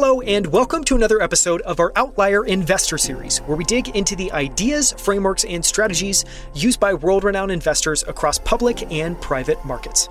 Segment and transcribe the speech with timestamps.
[0.00, 4.14] Hello, and welcome to another episode of our Outlier Investor Series, where we dig into
[4.14, 6.24] the ideas, frameworks, and strategies
[6.54, 10.08] used by world renowned investors across public and private markets.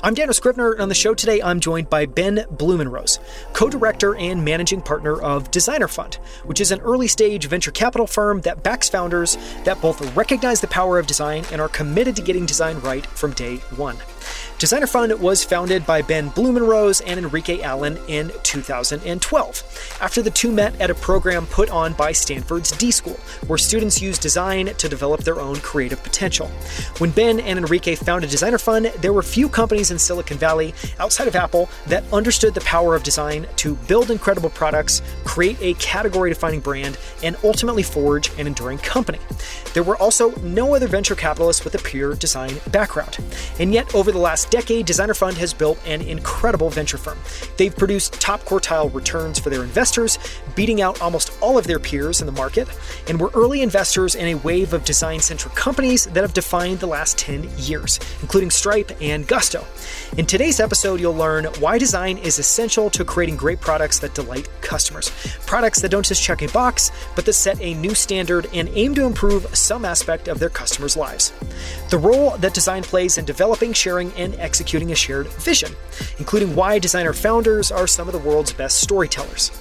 [0.00, 3.18] I'm Daniel Scrivner, and on the show today, I'm joined by Ben Blumenrose,
[3.52, 8.06] co director and managing partner of Designer Fund, which is an early stage venture capital
[8.06, 12.22] firm that backs founders that both recognize the power of design and are committed to
[12.22, 13.96] getting design right from day one.
[14.58, 20.50] Designer Fund was founded by Ben Blumenrose and Enrique Allen in 2012, after the two
[20.50, 24.88] met at a program put on by Stanford's D School, where students use design to
[24.88, 26.48] develop their own creative potential.
[26.98, 31.28] When Ben and Enrique founded Designer Fund, there were few companies in Silicon Valley, outside
[31.28, 36.30] of Apple, that understood the power of design to build incredible products, create a category
[36.30, 39.18] defining brand, and ultimately forge an enduring company.
[39.74, 43.18] There were also no other venture capitalists with a pure design background.
[43.58, 47.18] And yet, over the last decade, Designer Fund has built an incredible venture firm.
[47.56, 50.18] They've produced top quartile returns for their investors,
[50.54, 52.66] beating out almost all of their peers in the market,
[53.08, 56.86] and we're early investors in a wave of design centric companies that have defined the
[56.86, 59.64] last 10 years, including Stripe and Gusto.
[60.16, 64.48] In today's episode, you'll learn why design is essential to creating great products that delight
[64.62, 65.10] customers.
[65.44, 68.94] Products that don't just check a box, but that set a new standard and aim
[68.94, 71.32] to improve some aspect of their customers' lives.
[71.88, 75.72] The role that design plays in developing, sharing, and executing a shared vision,
[76.18, 79.52] including why designer founders are some of the world's best storytellers.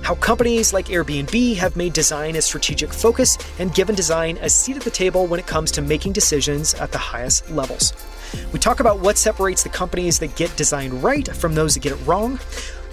[0.00, 4.76] How companies like Airbnb have made design a strategic focus and given design a seat
[4.76, 7.92] at the table when it comes to making decisions at the highest levels.
[8.52, 11.92] We talk about what separates the companies that get design right from those that get
[11.92, 12.40] it wrong.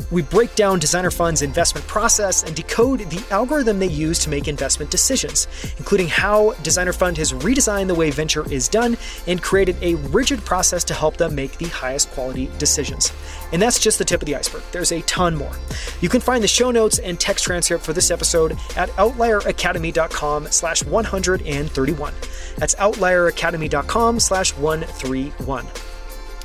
[0.10, 4.48] We break down Designer Fund's investment process and decode the algorithm they use to make
[4.48, 9.76] investment decisions, including how Designer Fund has redesigned the way venture is done and created
[9.82, 13.12] a rigid process to help them make the highest quality decisions.
[13.52, 14.64] And that's just the tip of the iceberg.
[14.72, 15.54] There's a ton more.
[16.02, 20.84] You can find the show notes and text transcript for this episode at outlieracademy.com slash
[20.84, 22.14] 131.
[22.58, 25.68] That's outlieracademy.com slash 131.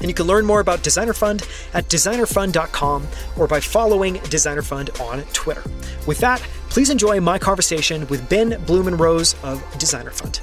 [0.01, 3.07] And you can learn more about Designer Fund at designerfund.com
[3.39, 5.62] or by following Designer Fund on Twitter.
[6.07, 10.41] With that, please enjoy my conversation with Ben Blumenrose of Designer Fund.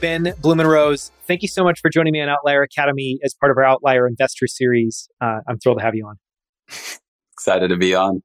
[0.00, 3.56] Ben Blumenrose, thank you so much for joining me on Outlier Academy as part of
[3.56, 5.08] our Outlier Investor Series.
[5.20, 6.16] Uh, I'm thrilled to have you on.
[7.32, 8.22] Excited to be on.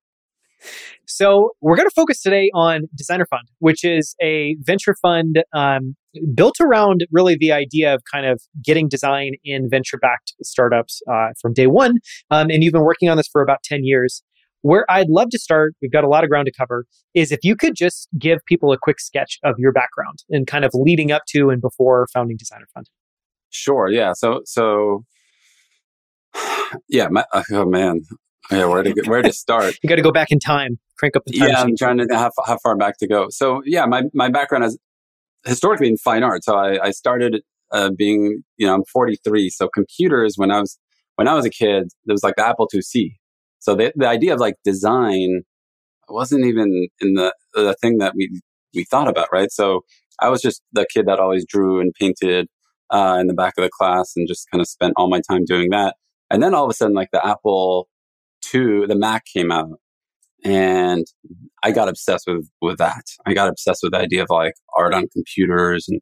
[1.06, 5.96] So, we're going to focus today on Designer Fund, which is a venture fund um,
[6.34, 11.29] built around really the idea of kind of getting design in venture backed startups uh,
[11.41, 11.96] from day one.
[12.31, 14.24] Um, and you've been working on this for about 10 years.
[14.62, 17.40] Where I'd love to start, we've got a lot of ground to cover, is if
[17.44, 21.12] you could just give people a quick sketch of your background and kind of leading
[21.12, 22.90] up to and before founding Designer Fund.
[23.50, 23.90] Sure.
[23.90, 24.13] Yeah.
[24.13, 25.03] So, so,
[26.88, 27.07] yeah.
[27.09, 28.01] My, oh man.
[28.51, 28.66] Yeah.
[28.66, 29.75] Where to where to start?
[29.84, 30.80] you got to go back in time.
[30.97, 31.50] Crank up the time.
[31.50, 33.28] Yeah, I'm trying to how, how far back to go.
[33.30, 34.78] So, yeah, my my background is
[35.46, 36.44] historically in fine art.
[36.44, 39.50] So I, I started uh, being, you know, I'm 43.
[39.50, 40.78] So computers when I was
[41.16, 43.14] when I was a kid, there was like the Apple IIc.
[43.59, 45.44] So the, the idea of like design
[46.09, 48.42] wasn't even in the, the thing that we,
[48.74, 49.52] we thought about, right?
[49.52, 49.81] So
[50.20, 52.48] I was just the kid that always drew and painted,
[52.90, 55.46] uh, in the back of the class and just kind of spent all my time
[55.46, 55.96] doing that.
[56.30, 57.88] And then all of a sudden, like the Apple
[58.54, 59.80] II, the Mac came out
[60.44, 61.06] and
[61.64, 63.04] I got obsessed with, with that.
[63.26, 66.02] I got obsessed with the idea of like art on computers and,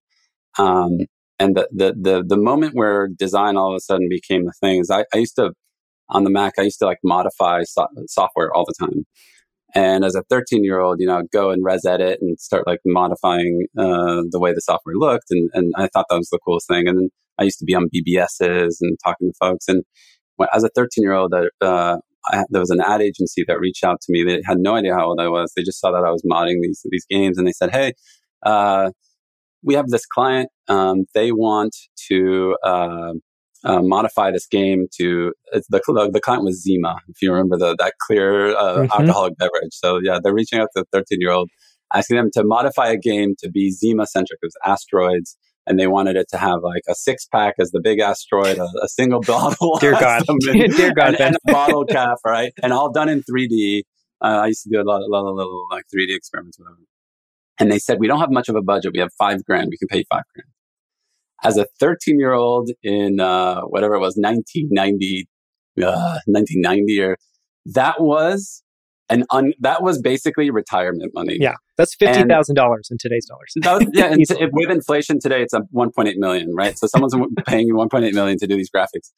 [0.57, 0.97] um,
[1.39, 4.79] and the, the, the, the moment where design all of a sudden became the thing
[4.79, 5.51] is I, I used to,
[6.09, 9.05] on the Mac, I used to like modify so- software all the time.
[9.73, 13.67] And as a 13 year old, you know, go and ResEdit and start like modifying
[13.77, 15.27] uh, the way the software looked.
[15.29, 16.87] And, and I thought that was the coolest thing.
[16.87, 17.09] And then
[17.39, 19.67] I used to be on BBSs and talking to folks.
[19.67, 19.83] And
[20.53, 24.01] as a 13 year old, uh, I, there was an ad agency that reached out
[24.01, 24.23] to me.
[24.23, 25.51] They had no idea how old I was.
[25.55, 27.93] They just saw that I was modding these, these games and they said, Hey,
[28.43, 28.91] uh,
[29.63, 30.49] we have this client.
[30.67, 31.75] Um, they want
[32.09, 33.13] to, uh,
[33.63, 37.75] uh, modify this game to the, the, the client was Zima, if you remember the
[37.77, 39.01] that clear uh, mm-hmm.
[39.01, 39.73] alcoholic beverage.
[39.73, 41.49] So yeah, they're reaching out to a 13 year old,
[41.93, 44.39] asking them to modify a game to be Zima centric.
[44.41, 45.37] It was asteroids,
[45.67, 48.67] and they wanted it to have like a six pack as the big asteroid, a,
[48.81, 50.39] a single bottle, dear God, and,
[50.75, 53.83] dear God, and, and, a bottle cap, right, and all done in 3D.
[54.23, 56.87] Uh, I used to do a lot, a lot of little like 3D experiments them.
[57.59, 58.91] And they said, we don't have much of a budget.
[58.93, 59.69] We have five grand.
[59.69, 60.47] We can pay five grand
[61.43, 65.27] as a 13 year old in uh, whatever it was 1990
[65.79, 67.17] uh, 1990 or
[67.65, 68.63] that was
[69.11, 72.47] an un, that was basically retirement money yeah that's $50000
[72.91, 76.77] in today's dollars was, yeah and t- with inflation today it's a 1.8 million right
[76.79, 77.15] so someone's
[77.45, 79.11] paying you 1.8 million to do these graphics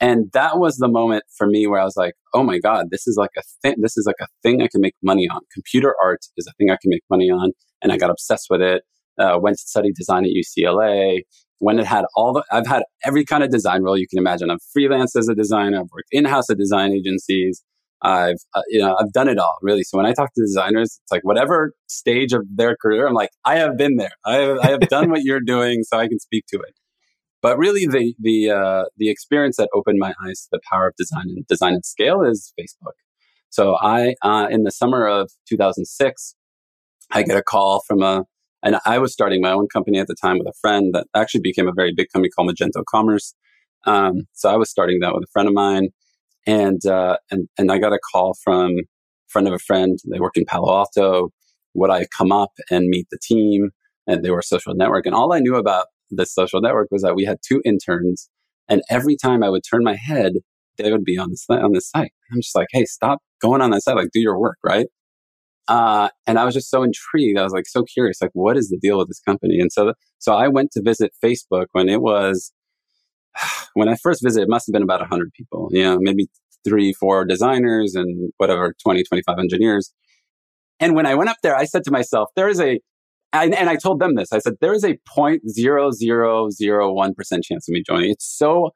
[0.00, 3.06] And that was the moment for me where I was like, oh my God, this
[3.06, 3.76] is like a thing.
[3.78, 5.40] This is like a thing I can make money on.
[5.52, 7.52] Computer art is a thing I can make money on.
[7.80, 8.82] And I got obsessed with it.
[9.18, 11.20] Uh, went to study design at UCLA.
[11.58, 14.50] When it had all the, I've had every kind of design role you can imagine.
[14.50, 15.78] I've freelanced as a designer.
[15.78, 17.62] I've worked in-house at design agencies.
[18.04, 19.82] I've, uh, you know, I've done it all really.
[19.82, 23.30] So when I talk to designers, it's like whatever stage of their career, I'm like,
[23.44, 24.12] I have been there.
[24.24, 26.74] I have, I have done what you're doing so I can speak to it.
[27.40, 30.94] But really, the the uh, the experience that opened my eyes to the power of
[30.96, 32.94] design and design at scale is Facebook.
[33.50, 36.34] So I, uh, in the summer of 2006,
[37.12, 38.24] I get a call from a,
[38.62, 41.42] and I was starting my own company at the time with a friend that actually
[41.42, 43.34] became a very big company called Magento Commerce.
[43.84, 45.90] Um, so I was starting that with a friend of mine,
[46.46, 48.82] and uh, and and I got a call from a
[49.28, 49.98] friend of a friend.
[50.10, 51.30] They work in Palo Alto.
[51.74, 53.70] Would I come up and meet the team?
[54.06, 57.02] And they were a social network, and all I knew about this social network was
[57.02, 58.28] that we had two interns,
[58.68, 60.34] and every time I would turn my head,
[60.76, 62.12] they would be on this on this site.
[62.32, 64.86] I'm just like, hey, stop going on that site, like do your work, right?
[65.66, 67.38] Uh, and I was just so intrigued.
[67.38, 69.58] I was like so curious, like what is the deal with this company?
[69.60, 72.52] And so, so I went to visit Facebook when it was
[73.74, 74.44] when I first visited.
[74.44, 76.28] It must have been about hundred people, you know, maybe
[76.64, 79.92] three, four designers and whatever, 20, 25 engineers.
[80.80, 82.80] And when I went up there, I said to myself, there is a
[83.34, 84.32] and, and I told them this.
[84.32, 88.12] I said, there is a 0.0001% chance of me joining.
[88.12, 88.70] It's so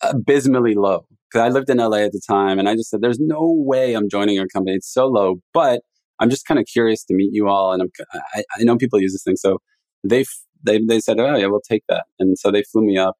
[0.00, 1.06] abysmally low.
[1.30, 3.92] Because I lived in LA at the time and I just said, there's no way
[3.92, 4.76] I'm joining your company.
[4.76, 5.42] It's so low.
[5.52, 5.82] But
[6.20, 7.74] I'm just kind of curious to meet you all.
[7.74, 7.90] And I'm,
[8.34, 9.36] I, I know people use this thing.
[9.36, 9.58] So
[10.02, 10.24] they,
[10.62, 12.06] they, they said, oh, yeah, we'll take that.
[12.18, 13.16] And so they flew me up.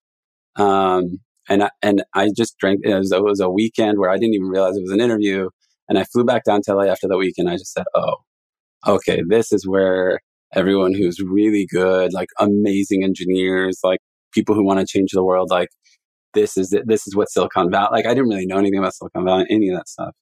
[0.57, 1.19] Um,
[1.49, 4.35] and I, and I just drank, it was, it was a weekend where I didn't
[4.35, 5.49] even realize it was an interview.
[5.89, 7.51] And I flew back down to LA after the weekend.
[7.51, 8.17] I just said, oh,
[8.87, 10.21] okay, this is where
[10.55, 14.01] everyone who's really good, like amazing engineers, like
[14.33, 15.69] people who want to change the world, like
[16.35, 16.87] this is it.
[16.87, 19.69] This is what Silicon Valley, like I didn't really know anything about Silicon Valley, any
[19.69, 20.15] of that stuff.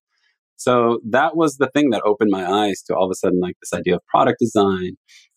[0.57, 3.57] So that was the thing that opened my eyes to all of a sudden like
[3.63, 4.97] this idea of product design,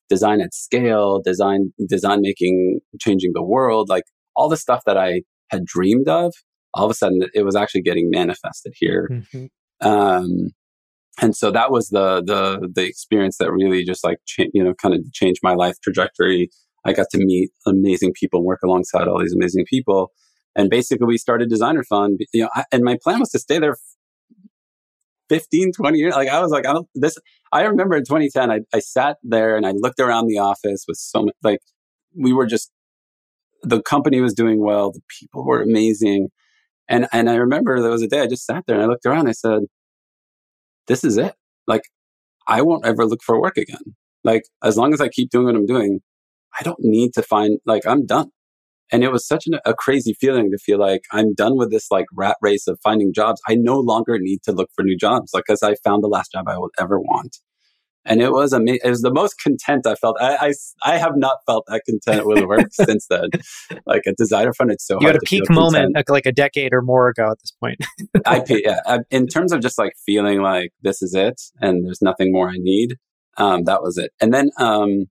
[0.09, 4.03] design at scale, design, design making, changing the world, like
[4.35, 6.33] all the stuff that I had dreamed of.
[6.73, 9.07] All of a sudden, it was actually getting manifested here.
[9.11, 9.87] Mm-hmm.
[9.87, 10.49] Um,
[11.21, 14.73] and so that was the the the experience that really just like cha- you know
[14.73, 16.49] kind of changed my life trajectory
[16.85, 20.11] i got to meet amazing people work alongside all these amazing people
[20.55, 23.59] and basically we started designer fund you know I, and my plan was to stay
[23.59, 23.77] there
[25.29, 27.17] 15 20 years like i was like i don't this
[27.51, 30.97] i remember in 2010 i, I sat there and i looked around the office with
[30.97, 31.59] so much like
[32.15, 32.71] we were just
[33.63, 36.29] the company was doing well the people were amazing
[36.87, 39.05] and and i remember there was a day i just sat there and i looked
[39.05, 39.63] around i said
[40.87, 41.33] this is it.
[41.67, 41.83] Like,
[42.47, 43.95] I won't ever look for work again.
[44.23, 45.99] Like, as long as I keep doing what I'm doing,
[46.59, 48.29] I don't need to find, like, I'm done.
[48.91, 51.89] And it was such an, a crazy feeling to feel like I'm done with this
[51.89, 53.41] like rat race of finding jobs.
[53.47, 56.31] I no longer need to look for new jobs, like, because I found the last
[56.33, 57.37] job I will ever want
[58.05, 58.81] and it was amazing.
[58.83, 60.17] It was the most content I felt.
[60.19, 60.53] I, I,
[60.83, 63.29] I have not felt that content with work since then.
[63.85, 65.01] Like a designer fund, it's so hard.
[65.01, 67.79] you had a peak moment like a decade or more ago at this point.
[68.25, 68.97] I yeah.
[69.09, 72.57] In terms of just like feeling like this is it and there's nothing more I
[72.57, 72.97] need.
[73.37, 74.11] Um, that was it.
[74.21, 75.05] And then um,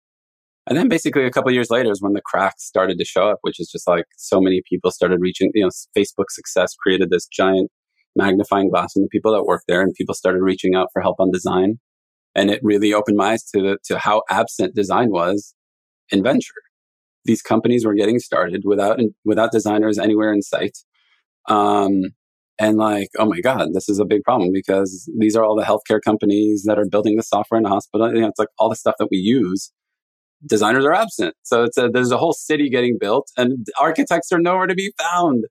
[0.69, 3.39] and then basically a couple years later is when the cracks started to show up,
[3.41, 5.51] which is just like so many people started reaching.
[5.55, 7.71] You know, Facebook success created this giant
[8.15, 11.17] magnifying glass on the people that work there, and people started reaching out for help
[11.19, 11.81] on design
[12.35, 15.55] and it really opened my eyes to to how absent design was
[16.11, 16.55] in venture.
[17.25, 20.79] These companies were getting started without without designers anywhere in sight.
[21.49, 22.03] Um,
[22.59, 25.65] and like, oh my God, this is a big problem because these are all the
[25.65, 28.15] healthcare companies that are building the software in the hospital.
[28.15, 29.73] You know, it's like all the stuff that we use.
[30.47, 31.35] Designers are absent.
[31.43, 34.93] So it's a, there's a whole city getting built and architects are nowhere to be
[34.99, 35.45] found.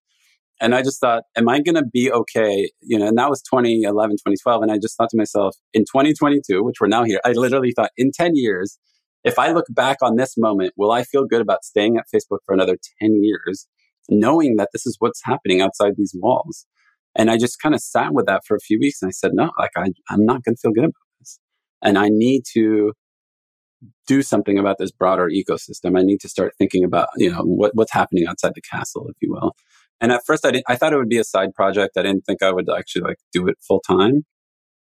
[0.62, 2.70] And I just thought, am I going to be okay?
[2.82, 4.62] You know, and that was 2011, 2012.
[4.62, 7.90] And I just thought to myself, in 2022, which we're now here, I literally thought
[7.98, 8.78] in 10 years,
[9.24, 12.40] if I look back on this moment, will I feel good about staying at Facebook
[12.46, 13.68] for another 10 years,
[14.08, 16.68] knowing that this is what's happening outside these walls?
[17.16, 19.32] And I just kind of sat with that for a few weeks and I said,
[19.34, 21.40] no, like I, I'm not going to feel good about this.
[21.82, 22.94] And I need to
[24.08, 25.98] do something about this broader ecosystem.
[25.98, 29.16] I need to start thinking about, you know, what, what's happening outside the castle, if
[29.22, 29.56] you will.
[30.02, 31.96] And at first I didn't, I thought it would be a side project.
[31.96, 34.26] I didn't think I would actually like do it full time.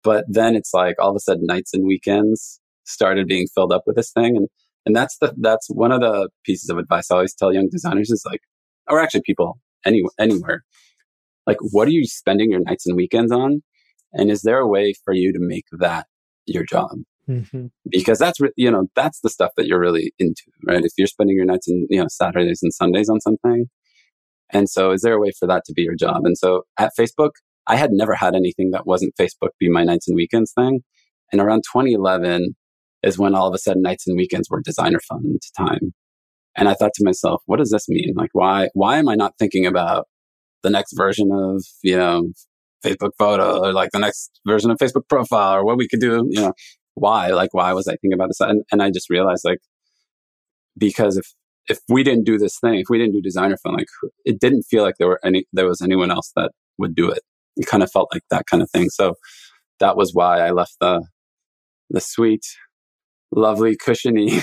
[0.03, 3.83] But then it's like all of a sudden nights and weekends started being filled up
[3.87, 4.37] with this thing.
[4.37, 4.49] And,
[4.87, 8.11] and that's the, that's one of the pieces of advice I always tell young designers
[8.11, 8.41] is like,
[8.89, 10.65] or actually people any, anywhere,
[11.47, 13.63] like, what are you spending your nights and weekends on?
[14.13, 16.07] And is there a way for you to make that
[16.47, 16.91] your job?
[17.29, 17.67] Mm-hmm.
[17.89, 20.83] Because that's, re- you know, that's the stuff that you're really into, right?
[20.83, 23.67] If you're spending your nights and, you know, Saturdays and Sundays on something,
[24.53, 26.23] And so, is there a way for that to be your job?
[26.25, 27.31] And so, at Facebook,
[27.67, 30.81] I had never had anything that wasn't Facebook be my nights and weekends thing.
[31.33, 32.57] And around 2011
[33.03, 35.93] is when all of a sudden nights and weekends were designer fund time.
[36.57, 38.15] And I thought to myself, what does this mean?
[38.17, 40.07] Like, why, why am I not thinking about
[40.63, 42.33] the next version of, you know,
[42.85, 46.27] Facebook photo or like the next version of Facebook profile or what we could do,
[46.29, 46.53] you know,
[46.95, 47.29] why?
[47.29, 48.41] Like, why was I thinking about this?
[48.41, 49.59] And, and I just realized like,
[50.77, 51.27] because if,
[51.69, 53.89] if we didn't do this thing, if we didn't do designer fund, like
[54.25, 57.21] it didn't feel like there were any, there was anyone else that would do it.
[57.57, 58.89] It kind of felt like that kind of thing.
[58.91, 59.15] So
[59.79, 61.05] that was why I left the,
[61.91, 62.45] the sweet
[63.33, 64.41] lovely cushiony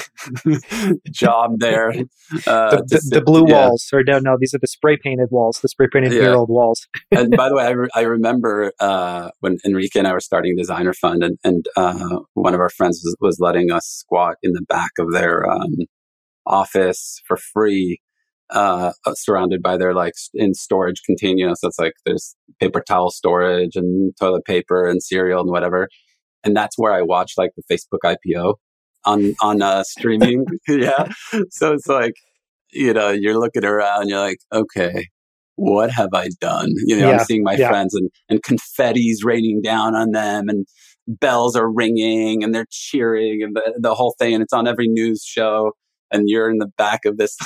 [1.11, 1.93] job there.
[2.45, 3.67] Uh, the, the, the, blue yeah.
[3.67, 6.19] walls, or no, no, these are the spray painted walls, the spray painted yeah.
[6.19, 6.85] year old walls.
[7.11, 10.53] and by the way, I, re- I remember uh, when Enrique and I were starting
[10.57, 14.51] Designer Fund, and, and uh, one of our friends was, was, letting us squat in
[14.51, 15.75] the back of their um,
[16.47, 18.01] office for free.
[18.49, 21.59] Uh, surrounded by their like in storage containers.
[21.59, 25.89] So it's like there's paper towel storage and toilet paper and cereal and whatever
[26.47, 28.55] and that's where I watch like the Facebook IPO
[29.05, 30.45] on on uh, streaming.
[30.67, 31.09] yeah,
[31.49, 32.13] so it's like
[32.71, 35.07] you know you're looking around, you're like, okay,
[35.55, 36.71] what have I done?
[36.85, 37.69] You know, yeah, I'm seeing my yeah.
[37.69, 40.65] friends and and confetti's raining down on them, and
[41.07, 44.87] bells are ringing, and they're cheering, and the the whole thing, and it's on every
[44.87, 45.73] news show,
[46.11, 47.37] and you're in the back of this.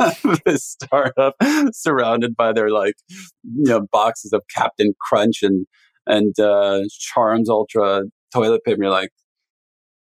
[0.44, 1.34] this startup
[1.72, 2.94] surrounded by their like
[3.42, 5.66] you know boxes of Captain Crunch and
[6.06, 8.82] and uh, Charmin Ultra toilet paper.
[8.82, 9.10] You're like,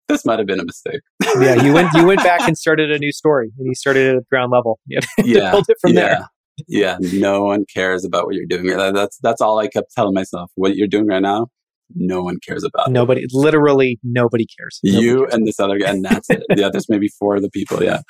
[0.08, 1.00] this might have been a mistake.
[1.40, 4.28] yeah, you went you went back and started a new story, and you started at
[4.28, 4.78] ground level.
[4.88, 6.00] You yeah, built it from yeah.
[6.00, 6.28] there.
[6.68, 8.66] Yeah, no one cares about what you're doing.
[8.66, 10.50] That's that's all I kept telling myself.
[10.54, 11.48] What you're doing right now,
[11.94, 12.90] no one cares about.
[12.90, 13.30] Nobody, it.
[13.32, 14.80] literally nobody cares.
[14.82, 15.34] Nobody you cares.
[15.34, 16.42] and this other guy, and that's it.
[16.56, 17.82] yeah, there's maybe four of the people.
[17.82, 18.00] Yeah.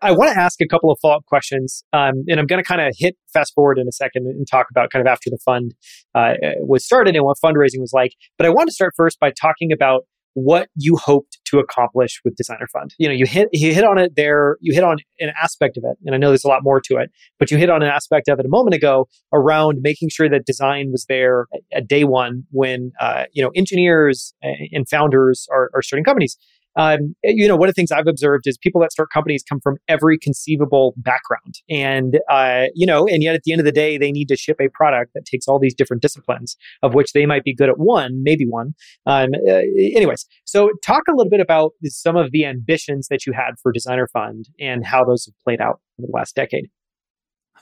[0.00, 2.66] I want to ask a couple of follow up questions, um, and I'm going to
[2.66, 5.38] kind of hit fast forward in a second and talk about kind of after the
[5.42, 5.74] fund
[6.14, 8.12] uh, was started and what fundraising was like.
[8.36, 10.02] But I want to start first by talking about
[10.34, 12.94] what you hoped to accomplish with Designer Fund.
[12.98, 15.84] You know, you hit you hit on it there, you hit on an aspect of
[15.84, 17.88] it, and I know there's a lot more to it, but you hit on an
[17.88, 21.88] aspect of it a moment ago around making sure that design was there at, at
[21.88, 26.36] day one when uh, you know engineers and founders are, are starting companies
[26.76, 29.60] um, you know, one of the things I've observed is people that start companies come
[29.60, 31.60] from every conceivable background.
[31.68, 34.36] And, uh, you know, and yet at the end of the day, they need to
[34.36, 37.68] ship a product that takes all these different disciplines, of which they might be good
[37.68, 38.74] at one, maybe one.
[39.06, 43.32] Um, uh, anyways, so talk a little bit about some of the ambitions that you
[43.32, 46.68] had for Designer Fund and how those have played out over the last decade.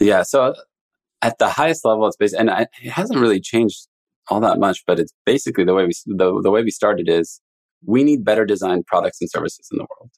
[0.01, 0.23] Yeah.
[0.23, 0.55] So
[1.21, 3.89] at the highest level, it's based, and it hasn't really changed
[4.29, 7.41] all that much, but it's basically the way we, the, the way we started is
[7.87, 10.11] we need better designed products and services in the world,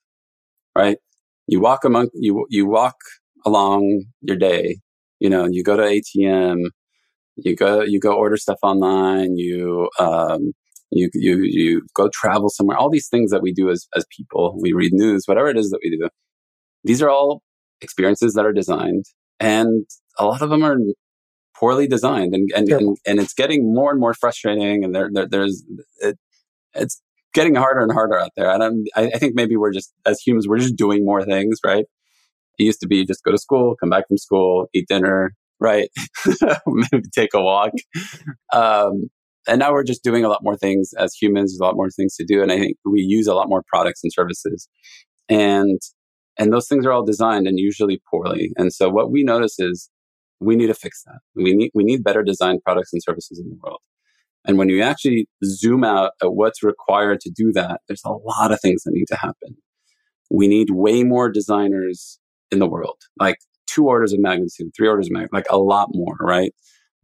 [0.76, 0.98] right?
[1.46, 2.96] You walk among, you, you walk
[3.44, 4.78] along your day,
[5.20, 6.62] you know, you go to ATM,
[7.36, 10.52] you go, you go order stuff online, you, um,
[10.90, 14.58] you, you, you go travel somewhere, all these things that we do as, as people,
[14.60, 16.08] we read news, whatever it is that we do.
[16.84, 17.42] These are all
[17.80, 19.04] experiences that are designed
[19.40, 19.86] and
[20.18, 20.76] a lot of them are
[21.56, 22.78] poorly designed and, and, sure.
[22.78, 25.64] and, and, it's getting more and more frustrating and there, there there's,
[26.00, 26.18] it,
[26.74, 27.00] it's
[27.34, 28.50] getting harder and harder out there.
[28.50, 31.58] And I'm, I, I think maybe we're just, as humans, we're just doing more things,
[31.64, 31.84] right?
[32.58, 35.88] It used to be just go to school, come back from school, eat dinner, right?
[36.66, 37.72] maybe take a walk.
[38.52, 39.10] Um,
[39.46, 41.52] and now we're just doing a lot more things as humans.
[41.52, 42.42] There's a lot more things to do.
[42.42, 44.68] And I think we use a lot more products and services.
[45.28, 45.80] And,
[46.38, 48.52] and those things are all designed and usually poorly.
[48.56, 49.90] And so what we notice is
[50.40, 51.18] we need to fix that.
[51.34, 53.80] We need, we need better designed products and services in the world.
[54.44, 58.52] And when you actually zoom out at what's required to do that, there's a lot
[58.52, 59.56] of things that need to happen.
[60.30, 62.18] We need way more designers
[62.50, 63.36] in the world, like
[63.66, 66.52] two orders of magnitude, three orders of magnitude, like a lot more, right?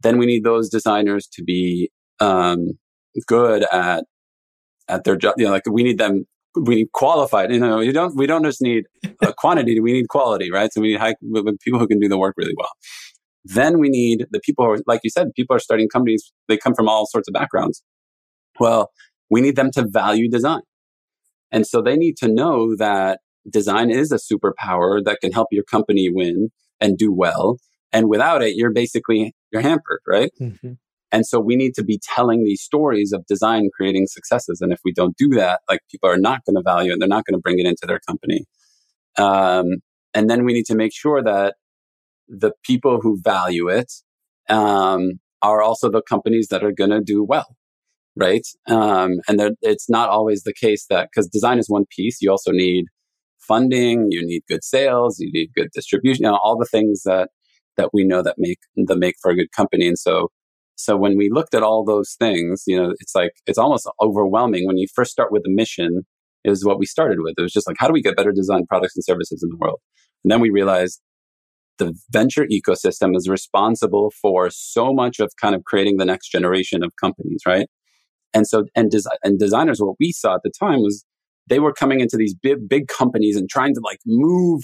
[0.01, 2.77] Then we need those designers to be um,
[3.27, 4.05] good at
[4.87, 5.35] at their job.
[5.37, 6.25] You know, like we need them.
[6.55, 7.51] We need qualified.
[7.51, 8.15] You know, you don't.
[8.15, 8.85] We don't just need
[9.21, 9.79] a quantity.
[9.79, 10.71] We need quality, right?
[10.73, 11.15] So we need high
[11.61, 12.71] people who can do the work really well.
[13.43, 16.31] Then we need the people who are, like you said, people are starting companies.
[16.47, 17.83] They come from all sorts of backgrounds.
[18.59, 18.91] Well,
[19.29, 20.61] we need them to value design.
[21.51, 23.19] And so they need to know that
[23.49, 27.57] design is a superpower that can help your company win and do well.
[27.91, 30.31] And without it, you're basically, you're hampered, right?
[30.39, 30.73] Mm-hmm.
[31.11, 34.61] And so we need to be telling these stories of design creating successes.
[34.61, 36.99] And if we don't do that, like people are not going to value it.
[36.99, 38.45] They're not going to bring it into their company.
[39.17, 39.81] Um,
[40.13, 41.55] and then we need to make sure that
[42.31, 43.91] the people who value it
[44.49, 47.55] um, are also the companies that are going to do well,
[48.15, 48.47] right?
[48.67, 52.51] Um, and it's not always the case that because design is one piece, you also
[52.51, 52.85] need
[53.39, 57.29] funding, you need good sales, you need good distribution, you know, all the things that
[57.77, 59.87] that we know that make the make for a good company.
[59.87, 60.29] And so,
[60.75, 64.67] so when we looked at all those things, you know, it's like, it's almost overwhelming
[64.67, 66.01] when you first start with the mission
[66.43, 67.35] is what we started with.
[67.37, 69.57] It was just like, how do we get better design products and services in the
[69.57, 69.79] world?
[70.23, 71.01] And then we realized
[71.81, 76.83] the venture ecosystem is responsible for so much of kind of creating the next generation
[76.83, 77.67] of companies, right?
[78.35, 78.91] And so, and,
[79.23, 81.03] and designers, what we saw at the time was
[81.49, 84.61] they were coming into these big, big companies and trying to like move,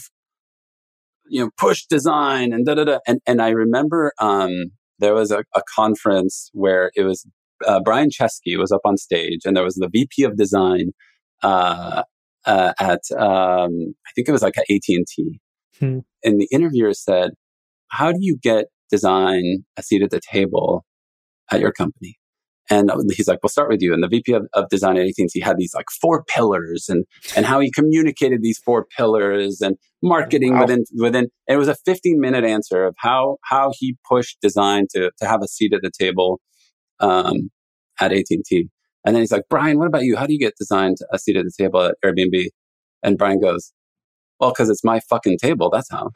[1.27, 2.99] you know, push design and da da da.
[3.07, 4.51] And, and I remember, um,
[4.99, 7.25] there was a, a conference where it was,
[7.65, 10.91] uh, Brian Chesky was up on stage and there was the VP of design,
[11.41, 12.03] uh,
[12.45, 15.39] uh, at, um, I think it was like at AT&T.
[15.79, 15.99] Hmm.
[16.23, 17.31] And the interviewer said,
[17.89, 20.85] how do you get design a seat at the table
[21.51, 22.17] at your company?
[22.69, 23.93] And he's like, we'll start with you.
[23.93, 27.05] And the VP of, of design at AT&T had these like four pillars and,
[27.35, 30.61] and how he communicated these four pillars and marketing wow.
[30.61, 35.11] within, within, it was a 15 minute answer of how, how he pushed design to,
[35.19, 36.41] to have a seat at the table,
[36.99, 37.51] um,
[38.01, 38.67] at AT&T.
[39.05, 40.17] And then he's like, Brian, what about you?
[40.17, 42.47] How do you get design a seat at the table at Airbnb?
[43.01, 43.71] And Brian goes,
[44.39, 45.69] well, cause it's my fucking table.
[45.69, 46.11] That's how.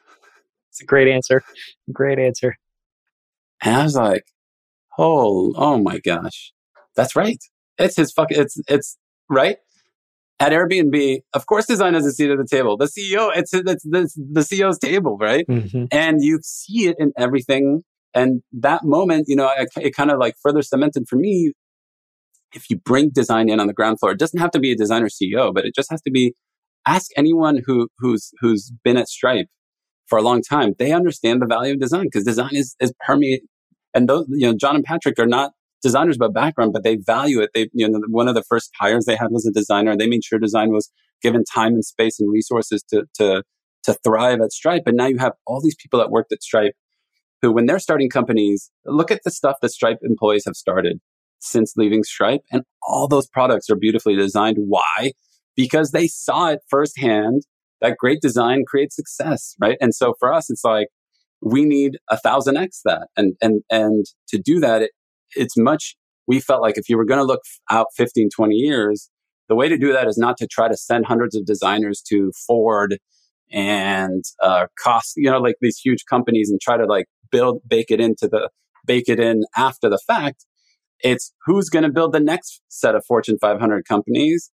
[0.70, 1.42] It's a great answer.
[1.92, 2.56] Great answer.
[3.62, 4.24] And I was like,
[4.98, 6.52] Oh, oh my gosh.
[6.96, 7.38] That's right.
[7.78, 8.98] It's his fucking, it's, it's
[9.28, 9.56] right.
[10.38, 12.76] At Airbnb, of course, design has a seat at the table.
[12.76, 15.46] The CEO, it's, it's, it's the CEO's table, right?
[15.48, 15.84] Mm-hmm.
[15.90, 17.82] And you see it in everything.
[18.12, 21.52] And that moment, you know, it, it kind of like further cemented for me.
[22.54, 24.76] If you bring design in on the ground floor, it doesn't have to be a
[24.76, 26.34] designer CEO, but it just has to be
[26.86, 29.46] ask anyone who, who's, who's been at Stripe
[30.06, 30.74] for a long time.
[30.78, 33.42] They understand the value of design because design is, is permeate,
[33.94, 37.40] and those, you know, John and Patrick are not designers by background, but they value
[37.40, 37.50] it.
[37.54, 39.96] They, you know, one of the first hires they had was a designer.
[39.96, 40.90] They made sure design was
[41.22, 43.42] given time and space and resources to, to,
[43.84, 44.82] to thrive at Stripe.
[44.86, 46.74] And now you have all these people that worked at Stripe
[47.42, 51.00] who, when they're starting companies, look at the stuff that Stripe employees have started
[51.40, 52.42] since leaving Stripe.
[52.52, 54.56] And all those products are beautifully designed.
[54.58, 55.12] Why?
[55.56, 57.42] Because they saw it firsthand
[57.82, 59.76] that great design creates success, right?
[59.80, 60.86] And so for us, it's like,
[61.42, 63.08] we need a thousand X that.
[63.16, 64.92] And, and, and to do that, it,
[65.34, 69.10] it's much, we felt like if you were going to look out 15, 20 years,
[69.48, 72.30] the way to do that is not to try to send hundreds of designers to
[72.46, 72.98] Ford
[73.50, 77.90] and, uh, cost, you know, like these huge companies and try to like build, bake
[77.90, 78.48] it into the,
[78.86, 80.46] bake it in after the fact.
[81.00, 84.52] It's who's going to build the next set of Fortune 500 companies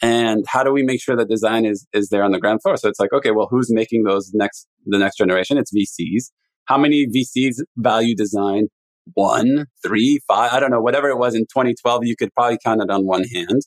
[0.00, 2.76] and how do we make sure that design is is there on the ground floor?
[2.76, 5.58] So it's like okay well who's making those next the next generation?
[5.58, 6.30] It's vcs
[6.66, 8.68] how many vcs value design?
[9.14, 12.82] One three five i don't know whatever it was in 2012 you could probably count
[12.82, 13.62] it on one hand.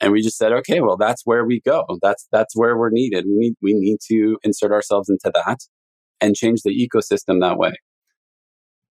[0.00, 1.84] And we just said okay well that's where we go.
[2.02, 3.24] That's that's where we're needed.
[3.26, 5.60] We need we need to insert ourselves into that
[6.20, 7.74] and change the ecosystem that way.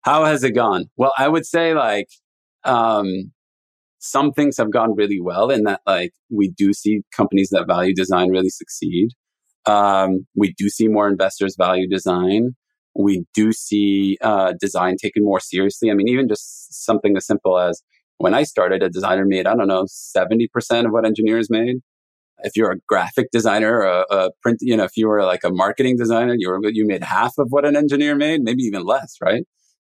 [0.03, 0.87] How has it gone?
[0.97, 2.09] Well i would say like
[2.65, 3.33] um
[4.07, 7.95] some things have gone really well in that like we do see companies that value
[7.95, 9.09] design really succeed.
[9.67, 12.55] Um, we do see more investors value design.
[12.95, 15.91] We do see uh, design taken more seriously.
[15.91, 17.83] I mean, even just something as simple as
[18.19, 20.49] when I started, a designer made, I don't know, 70%
[20.87, 21.77] of what engineers made.
[22.39, 25.51] If you're a graphic designer, a, a print, you know, if you were like a
[25.51, 29.17] marketing designer, you were, you made half of what an engineer made, maybe even less,
[29.23, 29.45] right?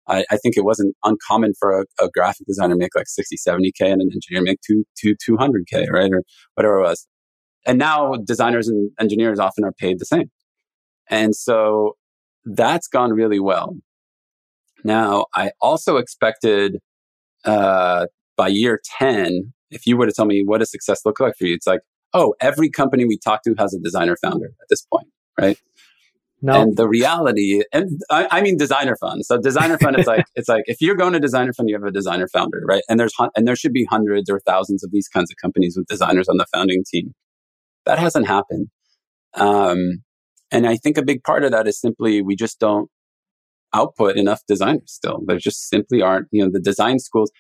[0.08, 3.36] I, I think it wasn't uncommon for a, a, graphic designer to make like 60,
[3.36, 6.10] 70K and an engineer make two, two, 200K, right?
[6.12, 6.22] Or
[6.54, 7.06] whatever it was.
[7.66, 10.30] And now designers and engineers often are paid the same.
[11.10, 11.96] And so
[12.44, 13.76] that's gone really well.
[14.84, 16.78] Now, I also expected,
[17.44, 21.34] uh, by year 10, if you were to tell me what does success look like
[21.36, 21.80] for you, it's like,
[22.12, 25.08] oh, every company we talk to has a designer founder at this point,
[25.40, 25.58] right?
[26.42, 26.60] No.
[26.60, 29.24] And the reality, and I, I, mean designer fund.
[29.24, 31.84] So designer fund is like it's like if you're going to designer fund, you have
[31.84, 32.82] a designer founder, right?
[32.88, 35.86] And there's and there should be hundreds or thousands of these kinds of companies with
[35.86, 37.14] designers on the founding team.
[37.86, 38.68] That hasn't happened,
[39.34, 40.02] um,
[40.50, 42.90] and I think a big part of that is simply we just don't
[43.72, 44.92] output enough designers.
[44.92, 46.26] Still, there just simply aren't.
[46.32, 47.30] You know, the design schools,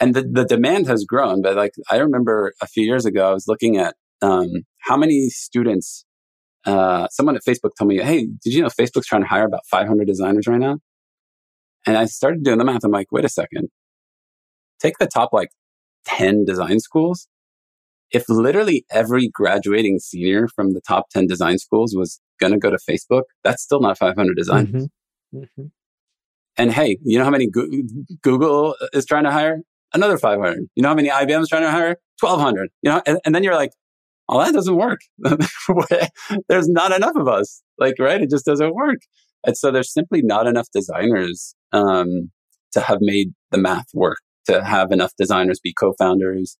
[0.00, 1.42] and the the demand has grown.
[1.42, 5.28] But like I remember a few years ago, I was looking at um, how many
[5.28, 6.06] students
[6.66, 9.66] uh, someone at Facebook told me, Hey, did you know Facebook's trying to hire about
[9.70, 10.78] 500 designers right now?
[11.86, 12.84] And I started doing the math.
[12.84, 13.68] I'm like, wait a second.
[14.80, 15.50] Take the top like
[16.06, 17.28] 10 design schools.
[18.10, 22.70] If literally every graduating senior from the top 10 design schools was going to go
[22.70, 24.88] to Facebook, that's still not 500 designers.
[25.34, 25.38] Mm-hmm.
[25.38, 25.64] Mm-hmm.
[26.56, 27.68] And hey, you know how many Go-
[28.22, 29.60] Google is trying to hire?
[29.92, 30.58] Another 500.
[30.74, 31.96] You know how many IBM is trying to hire?
[32.20, 32.70] 1200.
[32.82, 33.72] You know, and, and then you're like,
[34.28, 35.00] oh, that doesn't work.
[36.48, 37.62] There's not enough of us.
[37.78, 38.20] Like, right?
[38.20, 38.98] It just doesn't work.
[39.46, 42.30] And so there's simply not enough designers um,
[42.72, 46.56] to have made the math work, to have enough designers be co-founders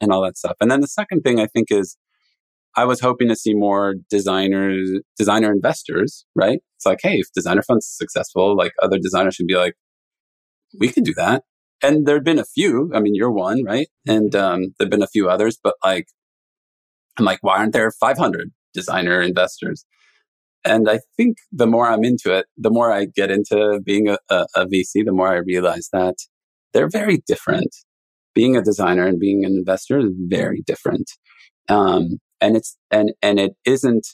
[0.00, 0.56] and all that stuff.
[0.60, 1.96] And then the second thing I think is
[2.76, 6.58] I was hoping to see more designers, designer investors, right?
[6.76, 9.74] It's like, hey, if designer fund's successful, like other designers should be like,
[10.78, 11.44] we could do that.
[11.82, 12.90] And there'd been a few.
[12.94, 13.88] I mean, you're one, right?
[14.06, 16.08] And um, there've been a few others, but like,
[17.18, 19.84] I'm like, why aren't there 500 designer investors?
[20.64, 24.18] And I think the more I'm into it, the more I get into being a,
[24.28, 26.16] a, a VC, the more I realize that
[26.72, 27.74] they're very different.
[28.34, 31.10] Being a designer and being an investor is very different.
[31.68, 34.06] Um, and it's and and it isn't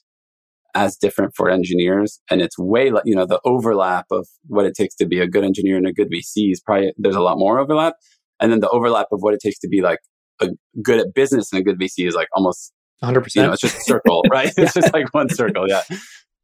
[0.75, 4.75] as different for engineers and it's way like you know the overlap of what it
[4.75, 7.39] takes to be a good engineer and a good vc is probably there's a lot
[7.39, 7.95] more overlap
[8.41, 9.99] and then the overlap of what it takes to be like
[10.41, 10.49] a
[10.83, 13.77] good at business and a good vc is like almost 100% you know it's just
[13.77, 15.83] a circle right it's just like one circle yeah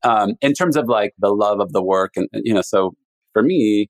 [0.05, 2.95] um, in terms of like the love of the work and you know so
[3.33, 3.89] for me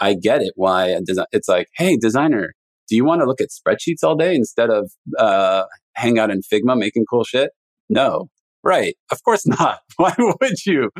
[0.00, 0.96] i get it why
[1.32, 2.54] it's like hey designer
[2.88, 5.64] do you want to look at spreadsheets all day instead of uh,
[5.94, 7.50] hang out in Figma making cool shit?
[7.88, 8.28] No.
[8.62, 8.96] Right.
[9.10, 9.80] Of course not.
[9.96, 10.90] Why would you?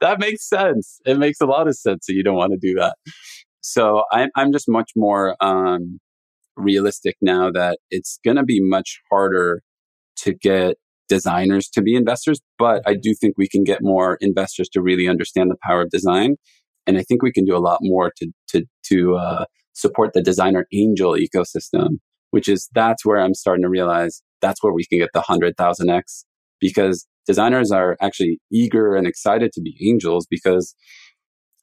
[0.00, 1.00] That makes sense.
[1.04, 2.96] It makes a lot of sense that you don't want to do that.
[3.60, 5.98] So I'm, I'm just much more um,
[6.56, 9.62] realistic now that it's going to be much harder
[10.18, 10.76] to get
[11.08, 15.08] designers to be investors, but I do think we can get more investors to really
[15.08, 16.36] understand the power of design.
[16.86, 20.22] And I think we can do a lot more to, to, to uh, support the
[20.22, 21.98] designer angel ecosystem,
[22.30, 26.24] which is that's where I'm starting to realize that's where we can get the 100,000x
[26.60, 30.74] because designers are actually eager and excited to be angels because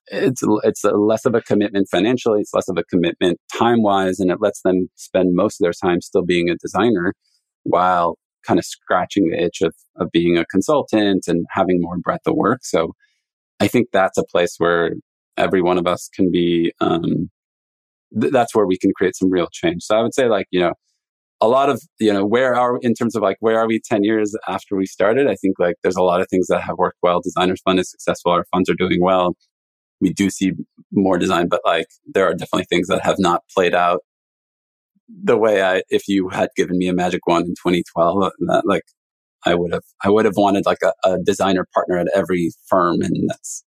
[0.07, 4.29] it's it's less of a commitment financially, it's less of a commitment time wise, and
[4.29, 7.13] it lets them spend most of their time still being a designer
[7.63, 12.27] while kind of scratching the itch of, of being a consultant and having more breadth
[12.27, 12.59] of work.
[12.63, 12.93] So
[13.59, 14.91] I think that's a place where
[15.37, 17.29] every one of us can be um,
[18.19, 19.83] th- that's where we can create some real change.
[19.83, 20.73] So I would say like, you know,
[21.41, 24.03] a lot of, you know, where are, in terms of like, where are we 10
[24.03, 25.27] years after we started?
[25.27, 27.19] I think like there's a lot of things that have worked well.
[27.21, 28.31] Designers Fund is successful.
[28.31, 29.35] Our funds are doing well.
[29.99, 30.53] We do see
[30.91, 33.99] more design, but like there are definitely things that have not played out
[35.07, 38.63] the way I, if you had given me a magic wand in 2012, uh, that
[38.65, 38.83] like
[39.45, 43.01] I would have, I would have wanted like a, a designer partner at every firm.
[43.01, 43.63] And that's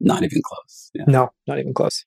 [0.00, 0.90] not even close.
[0.94, 1.04] Yeah.
[1.06, 2.04] No, not even close.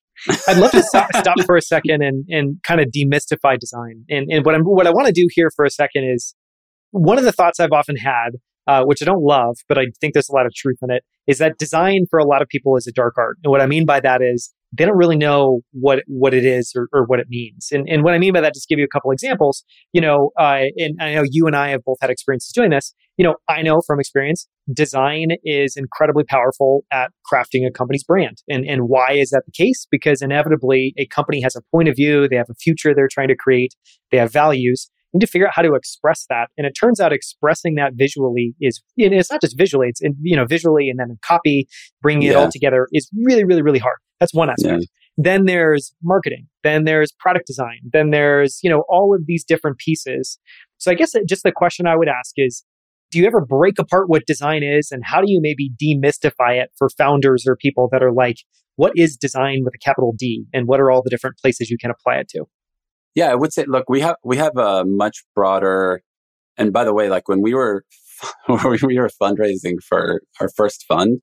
[0.48, 4.06] I'd love to stop, stop for a second and, and kind of demystify design.
[4.10, 6.36] And, and what, I'm, what I want to do here for a second is
[6.92, 8.32] one of the thoughts I've often had,
[8.68, 11.04] uh, which I don't love, but I think there's a lot of truth in it,
[11.26, 13.38] is that design for a lot of people is a dark art.
[13.44, 16.74] And what I mean by that is they don't really know what what it is
[16.76, 17.70] or, or what it means.
[17.72, 19.64] And, and what I mean by that, just give you a couple examples.
[19.94, 22.94] You know, uh, and I know you and I have both had experiences doing this.
[23.18, 28.38] You know, I know from experience, design is incredibly powerful at crafting a company's brand.
[28.48, 29.88] And and why is that the case?
[29.90, 33.30] Because inevitably, a company has a point of view, they have a future they're trying
[33.30, 33.76] to create,
[34.12, 34.90] they have values.
[35.12, 36.50] You need to figure out how to express that.
[36.58, 40.46] And it turns out expressing that visually is, it's not just visually, it's, you know,
[40.46, 41.68] visually and then copy,
[42.02, 42.32] bringing yeah.
[42.32, 43.98] it all together is really, really, really hard.
[44.20, 44.82] That's one aspect.
[44.82, 44.88] Yeah.
[45.18, 46.48] Then there's marketing.
[46.64, 47.80] Then there's product design.
[47.92, 50.38] Then there's, you know, all of these different pieces.
[50.78, 52.64] So I guess just the question I would ask is,
[53.12, 56.70] do you ever break apart what design is and how do you maybe demystify it
[56.78, 58.38] for founders or people that are like,
[58.76, 61.78] what is design with a capital D and what are all the different places you
[61.78, 62.46] can apply it to?
[63.16, 66.02] Yeah, I would say, look, we have, we have a much broader,
[66.58, 67.84] and by the way, like when we were,
[68.48, 71.20] when we were fundraising for our first fund,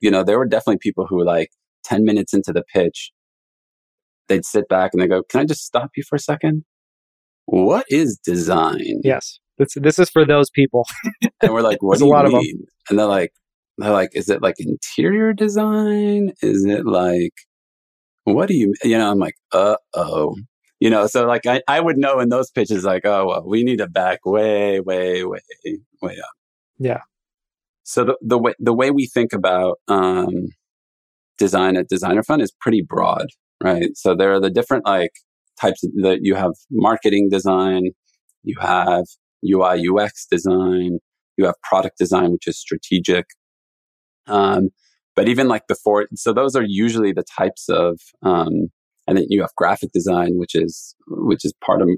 [0.00, 1.48] you know, there were definitely people who like,
[1.84, 3.12] 10 minutes into the pitch,
[4.28, 6.64] they'd sit back and they go, Can I just stop you for a second?
[7.46, 9.00] What is design?
[9.02, 9.38] Yes.
[9.58, 10.86] This, this is for those people.
[11.40, 12.64] and we're like, What do you mean?
[12.88, 13.32] And they're like,
[13.78, 16.32] they're like, is it like interior design?
[16.42, 17.32] Is it like,
[18.24, 20.36] what do you, you know, I'm like, uh oh.
[20.82, 23.62] You know, so like I, I would know in those pitches, like, oh, well, we
[23.62, 25.38] need to back way, way, way,
[26.02, 26.34] way up.
[26.76, 27.02] Yeah.
[27.84, 30.48] So the, the way, the way we think about, um,
[31.38, 33.28] design at Designer Fund is pretty broad,
[33.62, 33.96] right?
[33.96, 35.12] So there are the different like
[35.60, 37.90] types that you have marketing design,
[38.42, 39.04] you have
[39.48, 40.98] UI UX design,
[41.36, 43.26] you have product design, which is strategic.
[44.26, 44.70] Um,
[45.14, 48.72] but even like before, so those are usually the types of, um,
[49.06, 51.88] and then you have graphic design, which is, which is part of,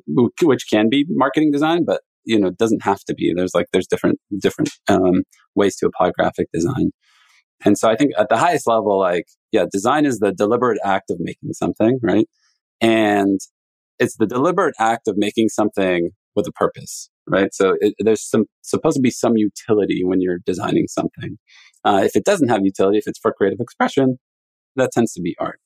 [0.42, 3.32] which can be marketing design, but you know, it doesn't have to be.
[3.36, 6.90] There's like, there's different, different, um, ways to apply graphic design.
[7.64, 11.10] And so I think at the highest level, like, yeah, design is the deliberate act
[11.10, 12.26] of making something, right?
[12.80, 13.40] And
[13.98, 17.10] it's the deliberate act of making something with a purpose.
[17.26, 17.54] right?
[17.54, 21.38] So it, there's some supposed to be some utility when you're designing something.
[21.84, 24.18] Uh, if it doesn't have utility, if it's for creative expression,
[24.76, 25.60] that tends to be art.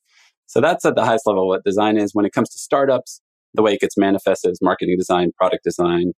[0.48, 2.14] So that's at the highest level what design is.
[2.14, 3.20] When it comes to startups,
[3.54, 6.12] the way it gets manifested is marketing design, product design,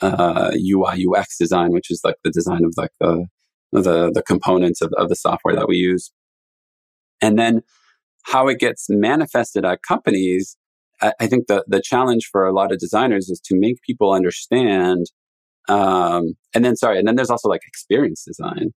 [0.00, 3.26] uh, UI UX design, which is like the design of like the
[3.72, 6.12] the, the components of, of the software that we use.
[7.22, 7.62] And then
[8.24, 10.56] how it gets manifested at companies,
[11.00, 14.12] I, I think the, the challenge for a lot of designers is to make people
[14.12, 15.06] understand.
[15.68, 18.72] Um, and then, sorry, and then there's also like experience design,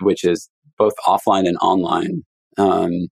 [0.00, 2.22] which is both offline and online.
[2.56, 3.08] Um,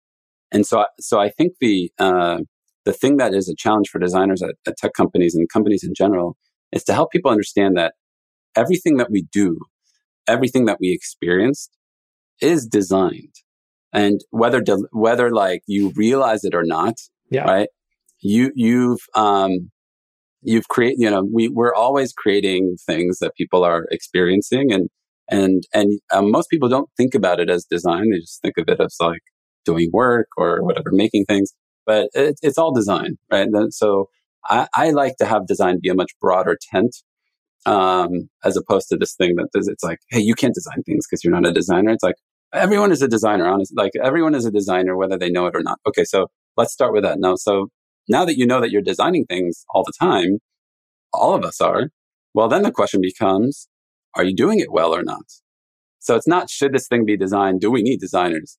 [0.52, 2.40] and so, so I think the, uh,
[2.86, 5.94] the thing that is a challenge for designers at, at tech companies and companies in
[5.96, 6.36] general
[6.72, 7.94] is to help people understand that
[8.56, 9.60] everything that we do,
[10.28, 11.78] everything that we experienced
[12.42, 13.36] is designed.
[13.94, 16.96] And whether, de- whether like you realize it or not,
[17.30, 17.44] yeah.
[17.44, 17.70] right?
[18.22, 19.72] You, you've, um,
[20.42, 24.90] you've created, you know, we, we're always creating things that people are experiencing and,
[25.30, 28.10] and, and um, most people don't think about it as design.
[28.12, 29.22] They just think of it as like
[29.65, 31.54] doing work or whatever, making things,
[31.86, 33.47] but it, it's all design, right?
[33.69, 34.10] So
[34.45, 36.95] I, I like to have design be a much broader tent
[37.65, 41.06] um, as opposed to this thing that does, it's like, hey, you can't design things
[41.08, 41.91] because you're not a designer.
[41.91, 42.15] It's like
[42.54, 43.76] everyone is a designer, honestly.
[43.78, 45.80] Like everyone is a designer, whether they know it or not.
[45.88, 47.19] Okay, so let's start with that.
[47.19, 47.67] Now, so
[48.10, 50.39] now that you know that you're designing things all the time,
[51.13, 51.89] all of us are.
[52.34, 53.67] Well, then the question becomes,
[54.15, 55.26] are you doing it well or not?
[56.00, 57.62] So it's not should this thing be designed?
[57.62, 58.58] Do we need designers?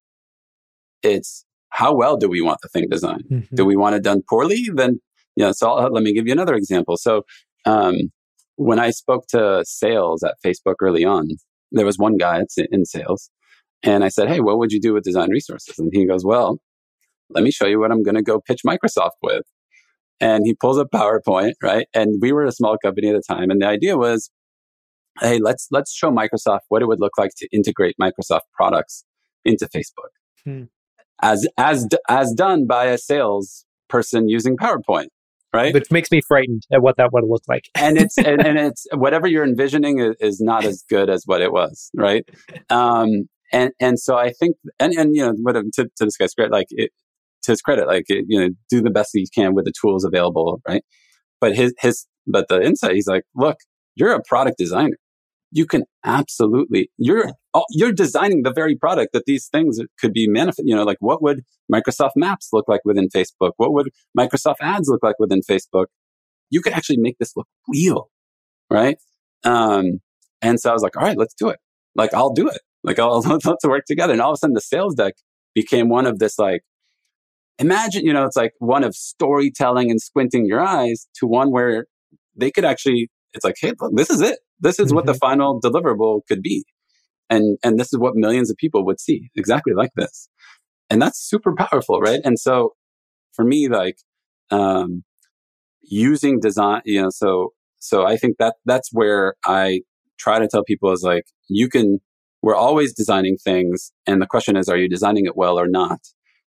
[1.03, 3.25] It's how well do we want the thing designed?
[3.31, 3.55] Mm-hmm.
[3.55, 4.69] Do we want it done poorly?
[4.75, 5.01] Then,
[5.37, 6.97] you know, so I'll, let me give you another example.
[6.97, 7.23] So,
[7.65, 8.13] um,
[8.57, 11.29] when I spoke to sales at Facebook early on,
[11.73, 13.31] there was one guy in sales
[13.83, 15.79] and I said, Hey, what would you do with design resources?
[15.79, 16.59] And he goes, Well,
[17.31, 19.43] let me show you what I'm going to go pitch Microsoft with.
[20.21, 21.89] And he pulls up PowerPoint, right?
[21.95, 23.51] And we were a small company at the time.
[23.51, 24.31] And the idea was,
[25.21, 29.05] Hey, let's, let's show Microsoft what it would look like to integrate Microsoft products
[29.45, 30.11] into Facebook.
[30.45, 30.65] Hmm.
[31.23, 35.09] As, as, as done by a sales person using PowerPoint
[35.55, 35.75] right?
[35.75, 37.69] Which makes me frightened at what that would look like.
[37.75, 41.41] and it's and, and, it's whatever you're envisioning is, is, not as good as what
[41.41, 42.25] it was, right?
[42.71, 46.35] Um, and and so I think and and you know what to, to this guy's
[46.35, 46.91] credit, like it,
[47.43, 49.73] to his credit, like it, you know, do the best that you can with the
[49.79, 50.85] tools available, right?
[51.41, 53.57] But his his but the insight, he's like, look,
[53.95, 54.97] you're a product designer.
[55.55, 57.33] You can absolutely you're
[57.71, 60.63] you're designing the very product that these things could be manifest.
[60.65, 63.53] You know, like what would Microsoft Maps look like within Facebook?
[63.59, 65.87] What would Microsoft Ads look like within Facebook?
[66.51, 68.11] You could actually make this look real,
[68.71, 68.97] right?
[69.45, 70.01] Um,
[70.41, 71.59] and so I was like, all right, let's do it.
[71.95, 72.61] Like I'll do it.
[72.83, 74.13] Like I'll let's work together.
[74.13, 75.15] And all of a sudden, the sales deck
[75.55, 76.63] became one of this like.
[77.59, 81.85] Imagine, you know, it's like one of storytelling and squinting your eyes to one where
[82.35, 84.39] they could actually, it's like, hey, look, this is it.
[84.63, 84.97] This is mm-hmm.
[84.97, 85.19] what the mm-hmm.
[85.19, 86.65] final deliverable could be
[87.33, 90.29] and and this is what millions of people would see exactly like this
[90.91, 92.75] and that's super powerful right and so
[93.33, 93.97] for me like
[94.51, 95.03] um
[95.83, 99.81] using design you know so so i think that that's where i
[100.19, 101.99] try to tell people is like you can
[102.43, 106.01] we're always designing things and the question is are you designing it well or not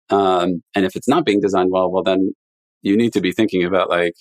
[0.09, 2.33] um and if it's not being designed well well then
[2.81, 4.15] you need to be thinking about like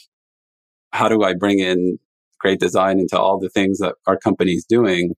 [0.93, 1.99] how do i bring in
[2.43, 5.15] great design into all the things that our company's doing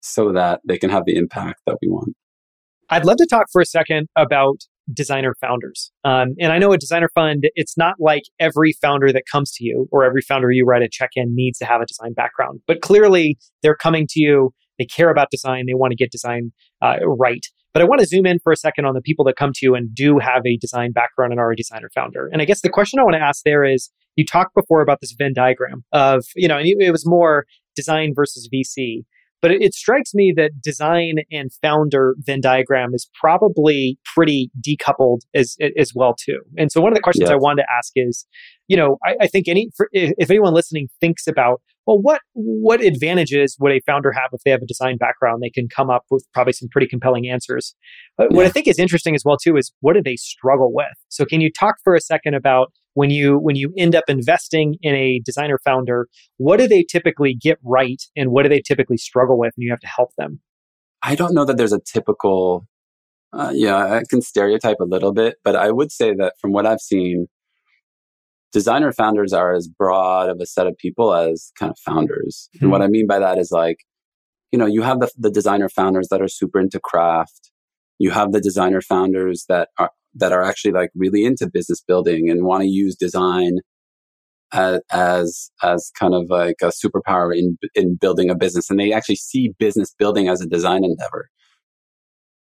[0.00, 2.14] so that they can have the impact that we want.
[2.90, 4.58] I'd love to talk for a second about
[4.92, 5.90] designer founders.
[6.04, 9.64] Um, and I know a designer fund, it's not like every founder that comes to
[9.64, 12.60] you or every founder you write a check in needs to have a design background.
[12.66, 16.52] But clearly, they're coming to you, they care about design, they want to get design
[16.82, 17.44] uh, right.
[17.72, 19.60] But I want to zoom in for a second on the people that come to
[19.62, 22.30] you and do have a design background and are a designer founder.
[22.32, 25.00] And I guess the question I want to ask there is you talked before about
[25.00, 29.04] this Venn diagram of, you know, and it was more design versus VC.
[29.42, 35.20] But it, it, strikes me that design and founder Venn diagram is probably pretty decoupled
[35.34, 36.40] as as well too.
[36.56, 38.26] And so one of the questions I wanted to ask is,
[38.66, 42.82] you know, I, I think any for, if anyone listening thinks about well, what what
[42.82, 45.42] advantages would a founder have if they have a design background?
[45.42, 47.74] They can come up with probably some pretty compelling answers.
[48.18, 48.36] But yeah.
[48.36, 50.86] what I think is interesting as well too is what do they struggle with?
[51.08, 54.76] So can you talk for a second about when you when you end up investing
[54.82, 58.96] in a designer founder, what do they typically get right and what do they typically
[58.96, 60.40] struggle with and you have to help them?
[61.02, 62.66] I don't know that there's a typical
[63.32, 66.64] uh, yeah, I can stereotype a little bit, but I would say that from what
[66.64, 67.26] I've seen,
[68.52, 72.48] designer founders are as broad of a set of people as kind of founders.
[72.56, 72.64] Mm-hmm.
[72.64, 73.78] And what I mean by that is like,
[74.52, 77.50] you know, you have the, the designer founders that are super into craft.
[77.98, 82.30] You have the designer founders that are that are actually like really into business building
[82.30, 83.58] and want to use design
[84.52, 88.92] as, as as kind of like a superpower in in building a business, and they
[88.92, 91.28] actually see business building as a design endeavor.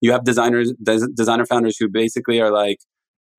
[0.02, 2.78] You have designers, des- designer founders who basically are like,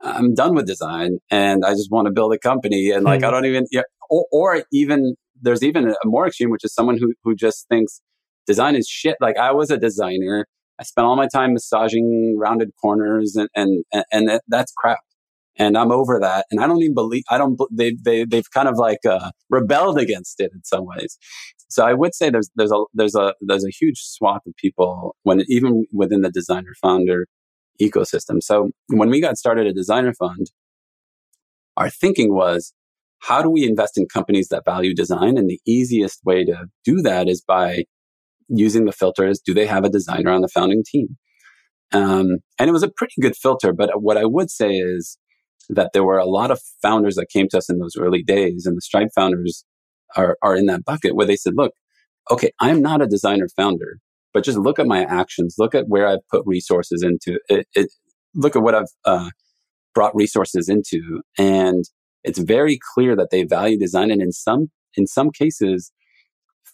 [0.02, 2.90] I'm done with design and I just want to build a company.
[2.90, 3.24] And like, mm.
[3.24, 3.32] I hmm.
[3.34, 7.12] don't even, yeah, or, or, even there's even a more extreme, which is someone who,
[7.22, 8.00] who just thinks
[8.46, 9.16] design is shit.
[9.20, 10.46] Like I was a designer.
[10.78, 15.00] I spent all my time massaging rounded corners and, and, and, that's crap.
[15.58, 16.46] And I'm over that.
[16.50, 19.98] And I don't even believe, I don't, they, they, they've kind of like, uh, rebelled
[19.98, 21.18] against it in some ways.
[21.68, 25.16] So I would say there's, there's a, there's a, there's a huge swath of people
[25.24, 27.26] when, even within the designer founder
[27.80, 28.42] ecosystem.
[28.42, 30.50] So when we got started a designer fund,
[31.76, 32.72] our thinking was,
[33.20, 35.36] how do we invest in companies that value design?
[35.36, 37.84] And the easiest way to do that is by
[38.48, 39.40] using the filters.
[39.44, 41.16] Do they have a designer on the founding team?
[41.92, 43.72] Um, and it was a pretty good filter.
[43.72, 45.18] But what I would say is
[45.68, 48.66] that there were a lot of founders that came to us in those early days,
[48.66, 49.64] and the Stripe founders
[50.16, 51.72] are, are in that bucket where they said, look,
[52.30, 53.98] okay, I'm not a designer founder,
[54.32, 57.88] but just look at my actions, look at where I've put resources into it, it
[58.34, 59.30] look at what I've uh,
[59.94, 61.22] brought resources into.
[61.38, 61.84] And
[62.22, 64.10] it's very clear that they value design.
[64.10, 65.92] And in some, in some cases,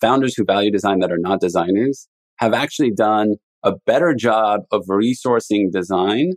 [0.00, 4.84] founders who value design that are not designers have actually done a better job of
[4.88, 6.32] resourcing design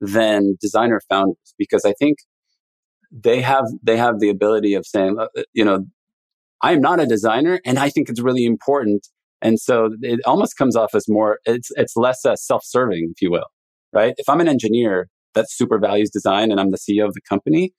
[0.00, 2.18] than designer founders because I think
[3.12, 5.84] they have they have the ability of saying uh, you know
[6.62, 9.06] I'm not a designer and I think it's really important
[9.42, 13.30] and so it almost comes off as more, it's, it's less uh, self-serving, if you
[13.30, 13.46] will,
[13.92, 14.14] right?
[14.16, 17.72] If I'm an engineer that super values design and I'm the CEO of the company,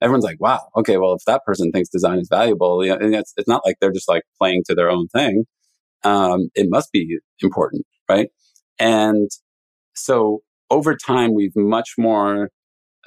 [0.00, 3.14] everyone's like, wow, okay, well, if that person thinks design is valuable, you know, and
[3.16, 5.44] it's, it's not like they're just like playing to their own thing.
[6.04, 8.28] Um, it must be important, right?
[8.78, 9.28] And
[9.96, 12.50] so over time, we've much more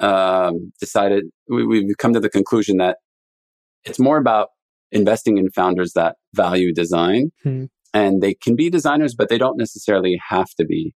[0.01, 2.97] um, decided, we, we've come to the conclusion that
[3.85, 4.49] it's more about
[4.91, 9.57] investing in founders that value design hmm and they can be designers, but they don't
[9.57, 10.93] necessarily have to be.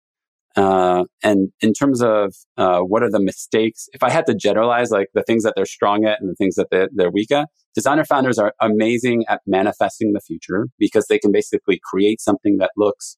[0.56, 4.90] Uh, and in terms of uh, what are the mistakes, if I had to generalize
[4.90, 7.48] like the things that they're strong at and the things that they're, they're weak at,
[7.74, 12.70] designer founders are amazing at manifesting the future because they can basically create something that
[12.76, 13.16] looks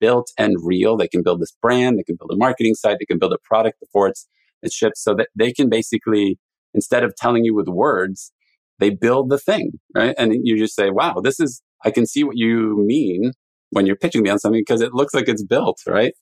[0.00, 0.96] built and real.
[0.96, 3.38] They can build this brand, they can build a marketing site, they can build a
[3.44, 4.26] product before it's
[4.62, 6.38] it's shipped, so that they can basically
[6.74, 8.32] instead of telling you with words,
[8.78, 10.14] they build the thing, right?
[10.18, 13.32] And you just say, "Wow, this is I can see what you mean
[13.70, 16.12] when you're pitching me on something because it looks like it's built, right?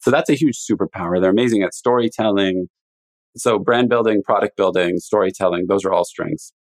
[0.00, 1.20] So that's a huge superpower.
[1.20, 2.68] They're amazing at storytelling.
[3.36, 6.52] So brand building, product building, storytelling, those are all strengths.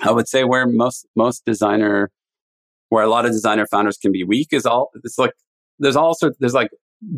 [0.00, 2.10] I would say where most, most designer,
[2.88, 5.32] where a lot of designer founders can be weak is all, it's like,
[5.78, 6.70] there's also, there's like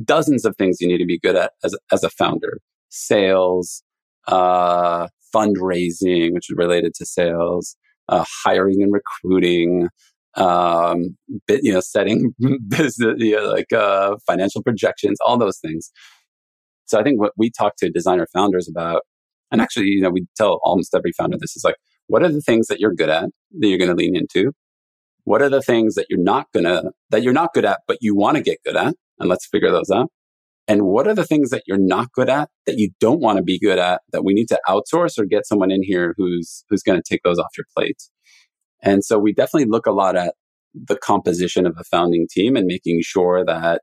[0.05, 2.61] dozens of things you need to be good at as, as a founder.
[2.89, 3.83] Sales,
[4.27, 7.77] uh, fundraising, which is related to sales,
[8.09, 9.89] uh, hiring and recruiting,
[10.37, 11.17] um,
[11.49, 12.35] you know, setting
[12.69, 15.91] business, you know, like uh, financial projections, all those things.
[16.87, 19.03] So I think what we talk to designer founders about,
[19.51, 22.41] and actually, you know, we tell almost every founder this is like, what are the
[22.41, 24.53] things that you're good at that you're going to lean into?
[25.25, 28.17] What are the things that you're not gonna that you're not good at, but you
[28.17, 28.95] want to get good at?
[29.21, 30.11] And let's figure those out.
[30.67, 33.43] And what are the things that you're not good at that you don't want to
[33.43, 36.83] be good at that we need to outsource or get someone in here who's who's
[36.83, 38.03] going to take those off your plate?
[38.83, 40.35] And so we definitely look a lot at
[40.75, 43.83] the composition of a founding team and making sure that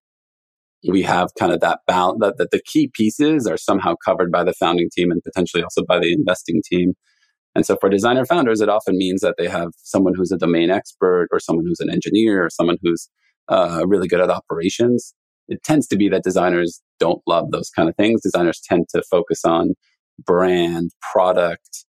[0.88, 4.44] we have kind of that balance that, that the key pieces are somehow covered by
[4.44, 6.94] the founding team and potentially also by the investing team.
[7.56, 10.70] And so for designer founders, it often means that they have someone who's a domain
[10.70, 13.10] expert or someone who's an engineer or someone who's
[13.50, 15.14] uh, really good at operations.
[15.48, 18.22] It tends to be that designers don't love those kind of things.
[18.22, 19.74] Designers tend to focus on
[20.24, 21.86] brand, product,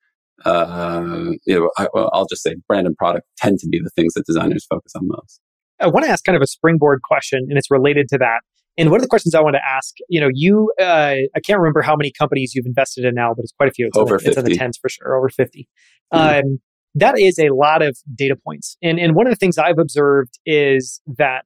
[0.45, 4.15] uh, you know, I, will just say brand and product tend to be the things
[4.15, 5.41] that designers focus on most.
[5.81, 8.41] I want to ask kind of a springboard question, and it's related to that.
[8.77, 11.59] And one of the questions I want to ask, you know, you, uh, I can't
[11.59, 13.87] remember how many companies you've invested in now, but it's quite a few.
[13.89, 14.29] It's over in the, 50.
[14.29, 15.69] It's in the tens for sure, over 50.
[16.15, 16.39] Mm-hmm.
[16.39, 16.59] Um,
[16.95, 18.77] that is a lot of data points.
[18.83, 21.45] And, and one of the things I've observed is that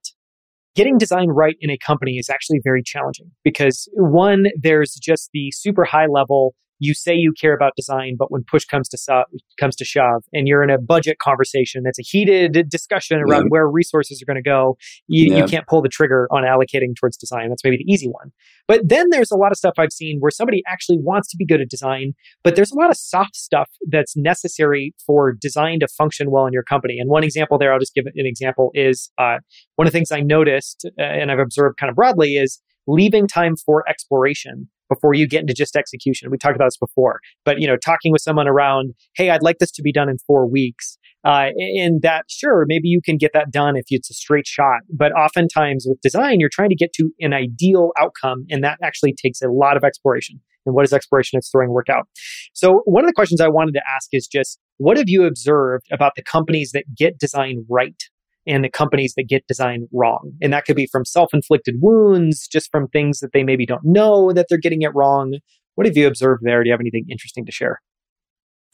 [0.74, 5.50] getting design right in a company is actually very challenging because one, there's just the
[5.52, 9.24] super high level you say you care about design, but when push comes to so-
[9.58, 13.48] comes to shove, and you're in a budget conversation, that's a heated discussion around yeah.
[13.48, 14.76] where resources are going to go.
[15.06, 15.38] You, yeah.
[15.38, 17.50] you can't pull the trigger on allocating towards design.
[17.50, 18.32] That's maybe the easy one.
[18.66, 21.46] But then there's a lot of stuff I've seen where somebody actually wants to be
[21.46, 25.88] good at design, but there's a lot of soft stuff that's necessary for design to
[25.88, 26.98] function well in your company.
[26.98, 29.38] And one example there, I'll just give an example, is uh,
[29.76, 33.28] one of the things I noticed uh, and I've observed kind of broadly is leaving
[33.28, 36.30] time for exploration before you get into just execution.
[36.30, 39.58] We talked about this before, but you know, talking with someone around, hey, I'd like
[39.58, 40.98] this to be done in four weeks.
[41.24, 44.80] Uh, and that, sure, maybe you can get that done if it's a straight shot.
[44.92, 49.14] But oftentimes with design, you're trying to get to an ideal outcome, and that actually
[49.14, 50.40] takes a lot of exploration.
[50.66, 51.38] And what is exploration?
[51.38, 52.08] It's throwing work out.
[52.54, 55.86] So one of the questions I wanted to ask is just, what have you observed
[55.92, 58.02] about the companies that get design right
[58.46, 60.32] and the companies that get design wrong.
[60.40, 63.84] And that could be from self inflicted wounds, just from things that they maybe don't
[63.84, 65.38] know that they're getting it wrong.
[65.74, 66.62] What have you observed there?
[66.62, 67.80] Do you have anything interesting to share?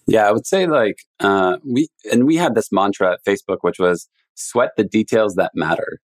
[0.07, 3.79] Yeah, I would say like uh, we and we had this mantra at Facebook, which
[3.79, 6.01] was sweat the details that matter.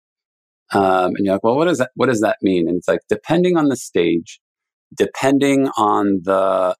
[0.74, 2.68] Um, and you're like, well, what does that what does that mean?
[2.68, 4.42] And it's like depending on the stage,
[4.94, 6.76] depending on the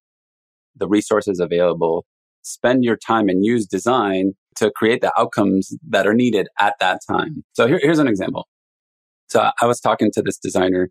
[0.76, 2.06] the resources available,
[2.42, 7.00] spend your time and use design to create the outcomes that are needed at that
[7.10, 7.44] time.
[7.54, 8.48] So here, here's an example.
[9.30, 10.90] So I was talking to this designer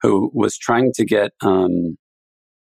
[0.00, 1.96] who was trying to get um,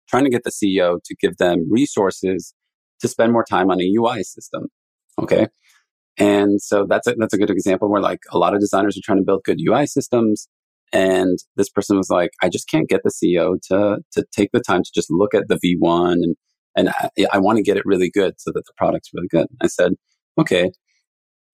[0.10, 2.54] trying to get the CEO to give them resources
[3.02, 4.68] to spend more time on a UI system.
[5.20, 5.48] Okay.
[6.18, 9.02] And so that's a, that's a good example where like a lot of designers are
[9.04, 10.48] trying to build good UI systems.
[10.91, 14.62] And this person was like, I just can't get the CEO to, to take the
[14.62, 16.36] time to just look at the V1 and,
[16.76, 19.48] and I, I want to get it really good so that the product's really good.
[19.62, 19.94] I said,
[20.38, 20.71] okay,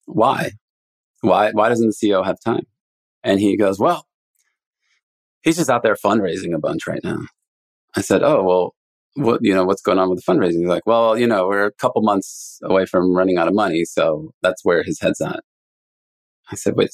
[0.05, 0.51] why?
[1.21, 2.65] Why, why doesn't the CEO have time?
[3.23, 4.05] And he goes, well,
[5.41, 7.19] he's just out there fundraising a bunch right now.
[7.95, 8.75] I said, oh, well,
[9.15, 10.59] what, you know, what's going on with the fundraising?
[10.59, 13.83] He's like, well, you know, we're a couple months away from running out of money.
[13.85, 15.41] So that's where his head's at.
[16.51, 16.91] I said, wait.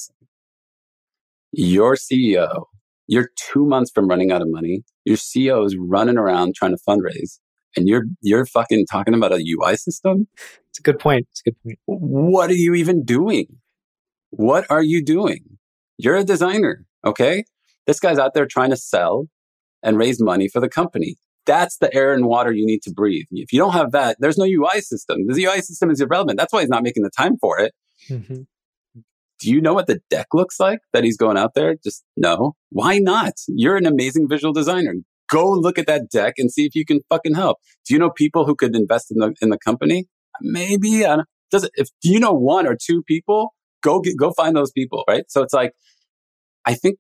[1.52, 2.66] Your CEO,
[3.08, 4.84] you're two months from running out of money.
[5.06, 7.40] Your CEO is running around trying to fundraise
[7.76, 10.28] and you're you're fucking talking about a UI system.
[10.70, 11.28] It's a good point.
[11.32, 11.80] It's a good point.
[11.86, 13.48] What are you even doing?
[14.32, 15.58] What are you doing?
[15.98, 17.46] You're a designer, okay?
[17.88, 19.28] This guy's out there trying to sell
[19.84, 21.16] and raise money for the company.
[21.46, 23.28] That's the air and water you need to breathe.
[23.32, 25.28] If you don't have that, there's no UI system.
[25.28, 26.40] The UI system is irrelevant.
[26.40, 27.74] That's why he's not making the time for it.
[28.10, 28.42] Mm-hmm.
[29.40, 31.76] Do you know what the deck looks like that he's going out there?
[31.84, 32.56] Just no.
[32.70, 33.34] Why not?
[33.48, 34.96] You're an amazing visual designer
[35.30, 37.58] go look at that deck and see if you can fucking help.
[37.88, 40.06] Do you know people who could invest in the in the company?
[40.42, 41.06] Maybe.
[41.06, 44.32] I don't, does it, if do you know one or two people, go get, go
[44.32, 45.26] find those people, right?
[45.30, 45.72] So it's like,
[46.66, 47.00] I think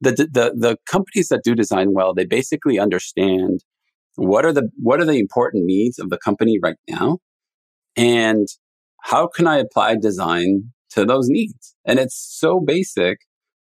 [0.00, 3.60] the the the companies that do design well, they basically understand
[4.16, 7.18] what are the what are the important needs of the company right now,
[7.96, 8.46] and
[9.02, 11.74] how can I apply design to those needs?
[11.84, 13.18] And it's so basic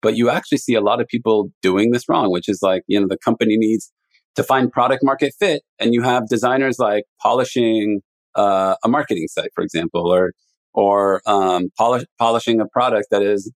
[0.03, 3.01] but you actually see a lot of people doing this wrong, which is like, you
[3.01, 3.93] know, the company needs
[4.37, 5.63] to find product market fit.
[5.79, 8.01] And you have designers like polishing
[8.35, 10.33] uh, a marketing site, for example, or,
[10.73, 13.53] or um, polish, polishing a product that is,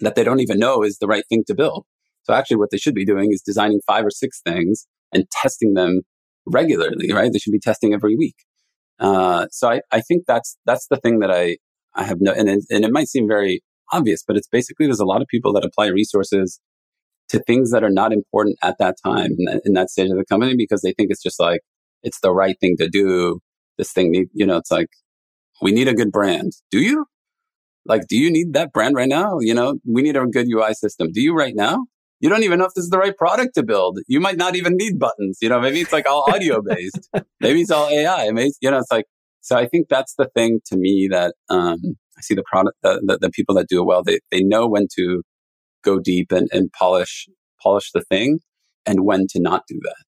[0.00, 1.84] that they don't even know is the right thing to build.
[2.22, 5.74] So actually what they should be doing is designing five or six things and testing
[5.74, 6.02] them
[6.46, 7.32] regularly, right?
[7.32, 8.36] They should be testing every week.
[9.00, 11.56] Uh, so I, I think that's, that's the thing that I,
[11.94, 13.62] I have no, and it, and it might seem very
[13.92, 16.60] obvious, but it's basically there's a lot of people that apply resources
[17.28, 20.16] to things that are not important at that time in that, in that stage of
[20.16, 21.60] the company because they think it's just like
[22.02, 23.40] it's the right thing to do.
[23.76, 24.88] This thing, need, you know, it's like
[25.62, 26.52] we need a good brand.
[26.70, 27.06] Do you?
[27.86, 29.38] Like, do you need that brand right now?
[29.40, 31.08] You know, we need a good UI system.
[31.12, 31.84] Do you right now?
[32.20, 34.00] You don't even know if this is the right product to build.
[34.08, 35.38] You might not even need buttons.
[35.40, 37.08] You know, maybe it's like all audio based.
[37.40, 38.30] maybe it's all AI.
[38.32, 39.06] Maybe, you know, it's like,
[39.40, 41.78] so I think that's the thing to me that, um,
[42.18, 44.66] I see the product, the, the, the, people that do it well, they, they know
[44.66, 45.22] when to
[45.84, 47.28] go deep and, and polish,
[47.62, 48.40] polish the thing
[48.84, 50.04] and when to not do that.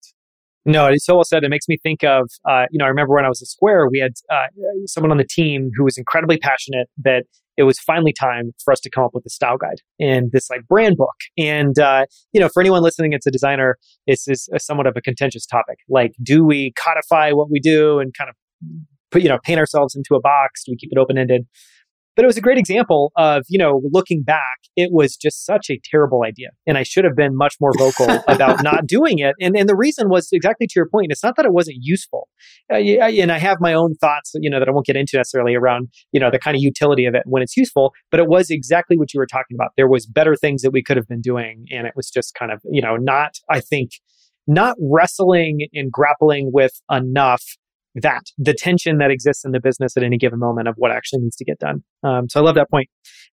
[0.66, 1.42] No, it's so well said.
[1.42, 3.88] It makes me think of, uh, you know, I remember when I was at Square,
[3.88, 4.46] we had uh,
[4.86, 7.24] someone on the team who was incredibly passionate that
[7.56, 10.50] it was finally time for us to come up with a style guide and this
[10.50, 11.14] like brand book.
[11.38, 15.00] And, uh, you know, for anyone listening, it's a designer, this is somewhat of a
[15.00, 15.78] contentious topic.
[15.88, 18.36] Like, do we codify what we do and kind of
[19.11, 20.64] put, you know, paint ourselves into a box?
[20.64, 21.46] Do we keep it open ended?
[22.21, 25.71] But it was a great example of, you know, looking back, it was just such
[25.71, 26.49] a terrible idea.
[26.66, 29.35] And I should have been much more vocal about not doing it.
[29.41, 31.12] And, and the reason was exactly to your point.
[31.12, 32.29] It's not that it wasn't useful.
[32.71, 35.55] Uh, and I have my own thoughts, you know, that I won't get into necessarily
[35.55, 37.95] around, you know, the kind of utility of it when it's useful.
[38.11, 39.71] But it was exactly what you were talking about.
[39.79, 41.64] There was better things that we could have been doing.
[41.73, 43.93] And it was just kind of, you know, not, I think,
[44.47, 47.45] not wrestling and grappling with enough
[47.97, 51.20] that the tension that exists in the business at any given moment of what actually
[51.20, 51.82] needs to get done.
[52.03, 52.88] Um, so I love that point.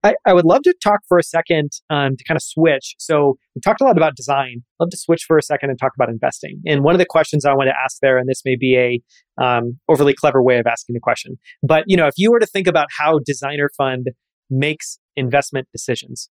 [0.03, 2.95] I, I, would love to talk for a second um, to kind of switch.
[2.99, 4.63] So we talked a lot about design.
[4.81, 6.63] I'd love to switch for a second and talk about investing.
[6.67, 9.43] And one of the questions I want to ask there, and this may be a
[9.43, 12.47] um, overly clever way of asking the question, but you know, if you were to
[12.47, 14.09] think about how Designer Fund
[14.49, 16.31] makes investment decisions,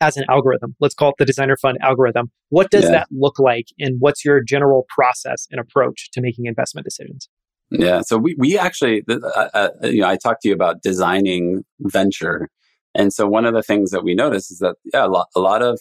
[0.00, 0.76] as an algorithm.
[0.80, 2.30] Let's call it the designer fund algorithm.
[2.50, 2.90] What does yeah.
[2.90, 3.66] that look like?
[3.78, 7.28] And what's your general process and approach to making investment decisions?
[7.70, 8.00] Yeah.
[8.00, 12.48] So we, we actually, uh, uh, you know, I talked to you about designing venture.
[12.94, 15.40] And so one of the things that we notice is that, yeah, a lot, a
[15.40, 15.78] lot of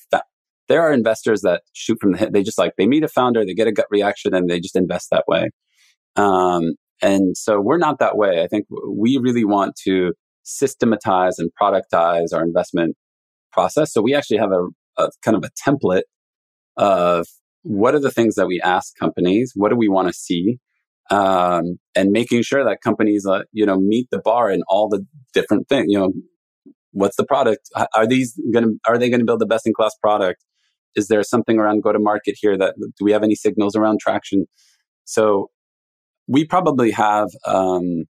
[0.68, 2.34] there are investors that shoot from the hip.
[2.34, 4.76] They just like, they meet a founder, they get a gut reaction and they just
[4.76, 5.50] invest that way.
[6.18, 8.44] Um, and so we're not that way.
[8.44, 10.14] I think we really want to
[10.44, 12.96] systematize and productize our investment
[13.52, 13.94] process.
[13.94, 14.68] So we actually have a,
[14.98, 16.04] a kind of a template
[16.76, 17.28] of
[17.64, 19.54] what are the things that we ask companies?
[19.56, 20.58] What do we want to see?
[21.10, 25.06] Um, and making sure that companies, uh, you know, meet the bar in all the
[25.34, 25.86] different things.
[25.88, 26.14] You know,
[26.92, 27.70] what's the product?
[27.96, 30.44] Are these going to are they going to build the best in class product?
[30.96, 34.00] Is there something around go to market here that do we have any signals around
[34.02, 34.46] traction?
[35.06, 35.50] So
[36.28, 38.06] we probably have um,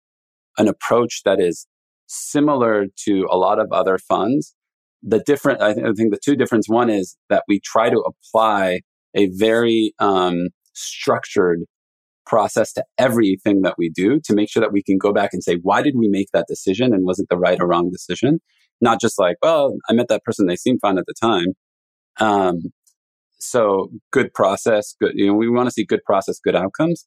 [0.58, 1.68] an approach that is
[2.08, 4.56] similar to a lot of other funds,
[5.02, 8.00] the different, I, th- I think the two difference one is that we try to
[8.00, 8.82] apply
[9.16, 11.62] a very um, structured
[12.26, 15.44] process to everything that we do to make sure that we can go back and
[15.44, 18.40] say, why did we make that decision and was it the right or wrong decision?
[18.82, 21.48] Not just like, well, I met that person, they seemed fine at the time.
[22.20, 22.62] Um,
[23.40, 27.06] so good process, good, you know, we want to see good process, good outcomes.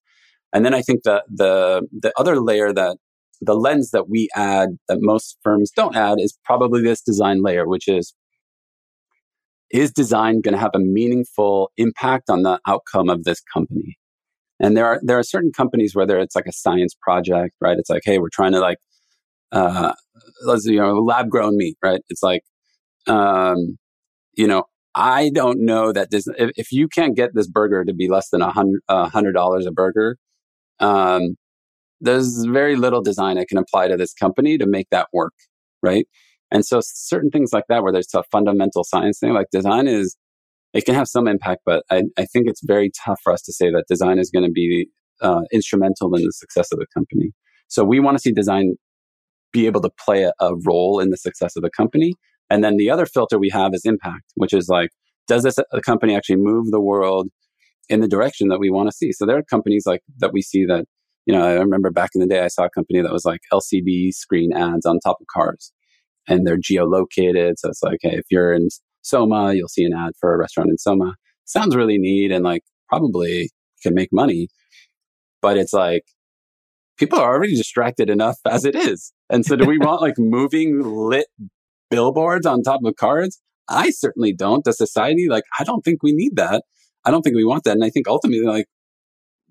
[0.52, 2.98] And then I think that the, the other layer that
[3.40, 7.68] the lens that we add that most firms don't add is probably this design layer,
[7.68, 8.14] which is
[9.70, 13.98] is design going to have a meaningful impact on the outcome of this company?
[14.60, 17.78] And there are there are certain companies whether it's like a science project, right?
[17.78, 18.78] It's like, hey, we're trying to like
[19.52, 19.92] uh
[20.46, 22.00] let's you know, lab grown meat, right?
[22.08, 22.42] It's like
[23.08, 23.78] um
[24.36, 27.94] you know, I don't know that this if, if you can't get this burger to
[27.94, 30.16] be less than a hundred a hundred dollars a burger,
[30.80, 31.36] um,
[32.00, 35.34] there's very little design I can apply to this company to make that work,
[35.82, 36.06] right?
[36.50, 40.16] And so certain things like that, where there's a fundamental science thing, like design is,
[40.72, 43.52] it can have some impact, but I, I think it's very tough for us to
[43.52, 44.88] say that design is going to be
[45.22, 47.32] uh, instrumental in the success of the company.
[47.68, 48.74] So we want to see design
[49.52, 52.12] be able to play a, a role in the success of the company.
[52.50, 54.90] And then the other filter we have is impact, which is like,
[55.26, 57.28] does this a company actually move the world
[57.88, 59.12] in the direction that we want to see?
[59.12, 60.84] So there are companies like that we see that
[61.26, 63.40] you know, I remember back in the day, I saw a company that was like
[63.52, 65.72] LCD screen ads on top of cars
[66.28, 67.54] and they're geolocated.
[67.58, 68.68] So it's like, hey, if you're in
[69.06, 71.14] Soma, you'll see an ad for a restaurant in Soma.
[71.44, 73.50] Sounds really neat and like probably
[73.82, 74.48] can make money.
[75.40, 76.02] But it's like
[76.98, 79.12] people are already distracted enough as it is.
[79.30, 81.26] And so do we want like moving lit
[81.90, 83.40] billboards on top of cards?
[83.68, 84.64] I certainly don't.
[84.64, 86.62] The society, like, I don't think we need that.
[87.04, 87.72] I don't think we want that.
[87.72, 88.66] And I think ultimately, like,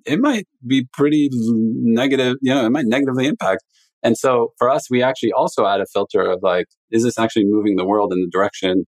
[0.06, 3.64] it might be pretty negative, you know, it might negatively impact.
[4.04, 7.46] And so for us, we actually also add a filter of like, is this actually
[7.46, 8.86] moving the world in the direction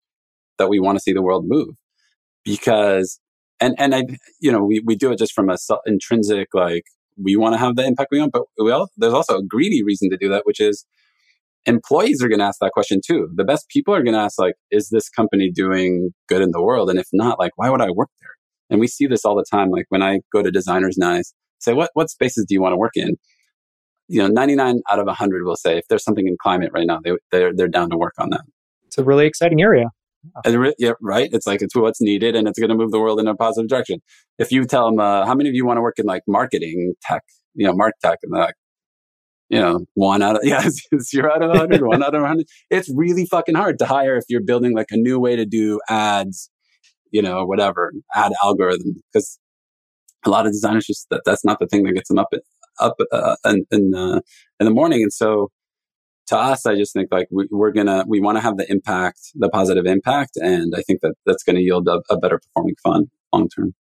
[0.62, 1.74] that we want to see the world move?
[2.44, 3.20] Because,
[3.60, 4.04] and, and I,
[4.40, 5.56] you know, we, we do it just from a
[5.86, 6.84] intrinsic, like,
[7.22, 9.82] we want to have the impact we want, but we all, there's also a greedy
[9.84, 10.86] reason to do that, which is
[11.66, 13.28] employees are going to ask that question too.
[13.34, 16.62] The best people are going to ask, like, is this company doing good in the
[16.62, 16.90] world?
[16.90, 18.30] And if not, like, why would I work there?
[18.70, 19.70] And we see this all the time.
[19.70, 21.22] Like when I go to designers I
[21.58, 23.16] say, what, what spaces do you want to work in?
[24.08, 27.00] You know, 99 out of 100 will say if there's something in climate right now,
[27.04, 28.42] they, they're, they're down to work on that.
[28.86, 29.86] It's a really exciting area.
[30.46, 31.28] Re- yeah, right.
[31.32, 33.68] It's like it's what's needed, and it's going to move the world in a positive
[33.68, 34.00] direction.
[34.38, 36.94] If you tell them, uh, how many of you want to work in like marketing
[37.02, 37.22] tech,
[37.54, 38.54] you know, martech, and they're like,
[39.48, 40.68] you know, one out of yeah,
[41.00, 42.46] zero out of hundred, one out of hundred.
[42.70, 45.80] It's really fucking hard to hire if you're building like a new way to do
[45.88, 46.50] ads
[47.12, 49.38] you know, whatever, ad algorithm because
[50.24, 52.28] a lot of designers just that that's not the thing that gets them up
[52.80, 54.20] up uh, in in, uh,
[54.58, 55.02] in the morning.
[55.02, 55.50] And so
[56.32, 59.20] to us, I just think like we, are gonna we want to have the impact,
[59.34, 62.74] the positive impact, and I think that that's going to yield a, a, better performing
[62.82, 63.74] fund long term.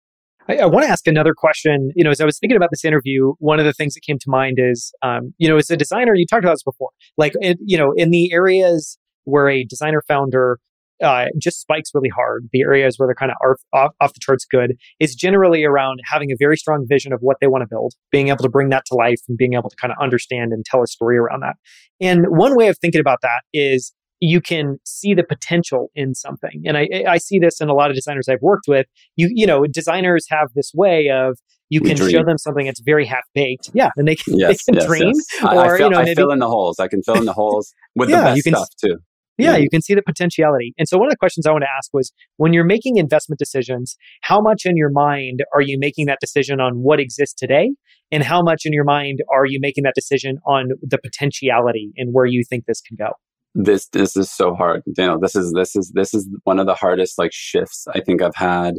[0.49, 1.93] I, I want to ask another question.
[1.95, 4.19] You know, as I was thinking about this interview, one of the things that came
[4.19, 7.33] to mind is, um, you know, as a designer, you talked about this before, like,
[7.41, 10.59] it, you know, in the areas where a designer founder
[11.03, 12.49] uh, just spikes really hard.
[12.53, 16.31] The areas where they're kind of off, off the charts good is generally around having
[16.31, 18.85] a very strong vision of what they want to build, being able to bring that
[18.87, 21.57] to life and being able to kind of understand and tell a story around that.
[22.01, 26.63] And one way of thinking about that is you can see the potential in something.
[26.67, 28.87] And I, I see this in a lot of designers I've worked with.
[29.17, 31.39] You, you know, designers have this way of
[31.71, 33.71] you can show them something that's very half baked.
[33.75, 33.91] Yeah.
[33.97, 35.13] And they can, yes, they can yes, dream.
[35.15, 35.43] Yes.
[35.43, 36.81] Or, I, I, fill, you know, I fill in the holes.
[36.81, 38.97] I can fill in the holes with yeah, the best can, stuff too.
[39.39, 40.75] Yeah, you can see the potentiality.
[40.79, 43.39] And so one of the questions I want to ask was when you're making investment
[43.39, 47.71] decisions, how much in your mind are you making that decision on what exists today?
[48.11, 52.13] And how much in your mind are you making that decision on the potentiality and
[52.13, 53.13] where you think this can go?
[53.55, 54.83] this this is so hard.
[54.87, 58.01] You know, this is this is this is one of the hardest like shifts I
[58.01, 58.75] think I've had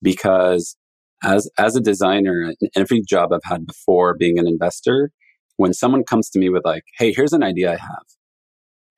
[0.00, 0.76] because
[1.22, 5.10] as as a designer, in every job I've had before being an investor,
[5.56, 8.04] when someone comes to me with like, "Hey, here's an idea I have,"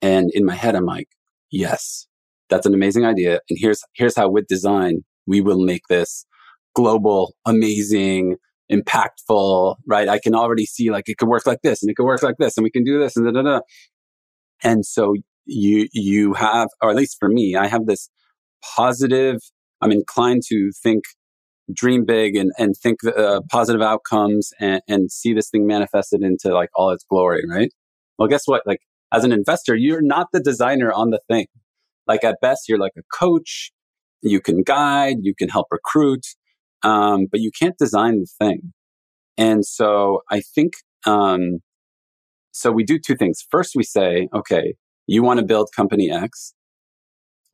[0.05, 1.09] and in my head I'm like,
[1.51, 2.07] "Yes,
[2.51, 6.27] that's an amazing idea," and here's here's how with design we will make this
[6.77, 8.37] global, amazing,
[8.71, 9.77] impactful.
[9.87, 10.09] Right?
[10.09, 12.37] I can already see like it could work like this, and it could work like
[12.39, 13.61] this, and we can do this, and da da da.
[14.63, 15.15] And so
[15.47, 18.11] you you have, or at least for me, I have this
[18.77, 19.39] positive.
[19.81, 21.05] I'm inclined to think
[21.73, 26.53] dream big and, and think uh, positive outcomes and, and see this thing manifested into
[26.55, 27.71] like all its glory, right?
[28.19, 28.63] Well, guess what?
[28.67, 28.81] Like
[29.15, 31.47] as an investor, you're not the designer on the thing.
[32.07, 33.73] Like at best, you're like a coach.
[34.23, 36.27] You can guide, you can help recruit,
[36.83, 38.73] um, but you can't design the thing.
[39.37, 40.75] And so I think,
[41.07, 41.59] um,
[42.53, 43.45] so we do two things.
[43.51, 44.75] First, we say, okay,
[45.07, 46.55] you want to build company X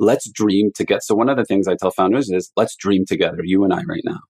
[0.01, 1.01] let's dream together.
[1.05, 3.83] So one of the things I tell founders is let's dream together, you and I
[3.87, 4.21] right now.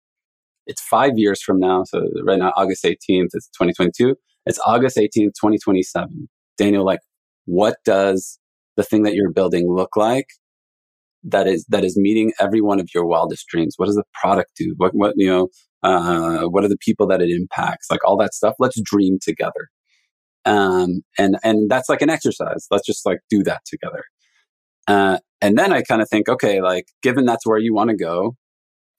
[0.67, 1.85] It's five years from now.
[1.85, 4.17] So right now, August 18th, it's 2022.
[4.47, 6.29] It's August 18th, 2027.
[6.59, 7.01] Daniel, like,
[7.51, 8.39] what does
[8.77, 10.27] the thing that you're building look like
[11.25, 13.75] that is, that is meeting every one of your wildest dreams?
[13.77, 14.75] What does the product do?
[14.77, 15.49] What, what, you know,
[15.83, 17.91] uh, what are the people that it impacts?
[17.91, 18.55] Like all that stuff.
[18.61, 19.69] Let's dream together.
[20.45, 22.67] Um, and, and that's like an exercise.
[22.71, 24.05] Let's just like do that together.
[24.87, 27.97] Uh, and then I kind of think, okay, like given that's where you want to
[27.97, 28.37] go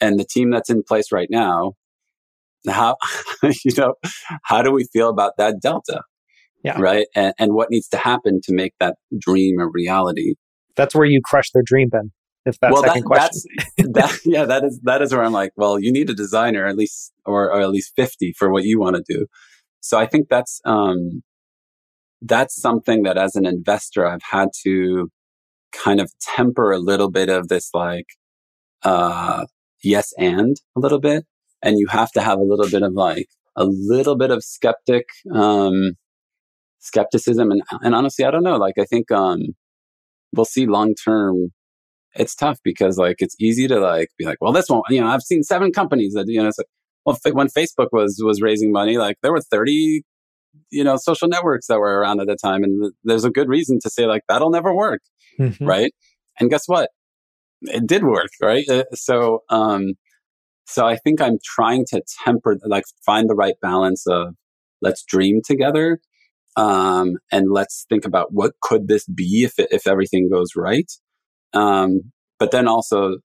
[0.01, 1.73] and the team that's in place right now,
[2.67, 2.97] how,
[3.43, 3.95] you know,
[4.43, 6.01] how do we feel about that delta?
[6.63, 6.79] Yeah.
[6.79, 7.07] Right.
[7.15, 10.35] And, and what needs to happen to make that dream a reality?
[10.75, 12.11] That's where you crush their dream, Ben.
[12.45, 13.51] If that's well, second that, question.
[13.93, 16.75] that, yeah, that is, that is where I'm like, well, you need a designer at
[16.75, 19.27] least, or, or at least 50 for what you want to do.
[19.79, 21.23] So I think that's, um,
[22.21, 25.09] that's something that as an investor, I've had to
[25.71, 28.05] kind of temper a little bit of this like,
[28.83, 29.45] uh,
[29.83, 31.25] yes and a little bit.
[31.63, 35.05] And you have to have a little bit of like, a little bit of skeptic,
[35.33, 35.93] um,
[36.81, 37.51] skepticism.
[37.51, 38.57] And, and honestly, I don't know.
[38.57, 39.39] Like, I think, um,
[40.33, 41.51] we'll see long term.
[42.13, 45.07] It's tough because like, it's easy to like be like, well, this one, you know,
[45.07, 46.67] I've seen seven companies that, you know, it's like,
[47.05, 50.03] well, when Facebook was, was raising money, like there were 30
[50.69, 53.79] you know social networks that were around at the time and there's a good reason
[53.81, 54.99] to say like that'll never work
[55.39, 55.65] mm-hmm.
[55.65, 55.93] right?
[56.39, 56.89] And guess what?
[57.63, 58.67] It did work, right?
[58.67, 59.93] Uh, so, um,
[60.65, 64.35] so I think I'm trying to temper, like, find the right balance of
[64.81, 65.99] let's dream together,
[66.55, 70.91] um, and let's think about what could this be if if everything goes right,
[71.53, 73.17] um, but then also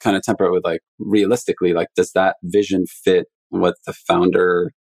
[0.00, 4.72] kind of temper it with like realistically, like, does that vision fit what the founder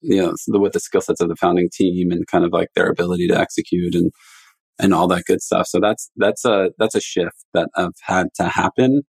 [0.00, 2.88] you know, with the skill sets of the founding team and kind of like their
[2.88, 4.12] ability to execute and
[4.78, 5.66] and all that good stuff.
[5.66, 9.02] So that's that's a that's a shift that I've had to happen.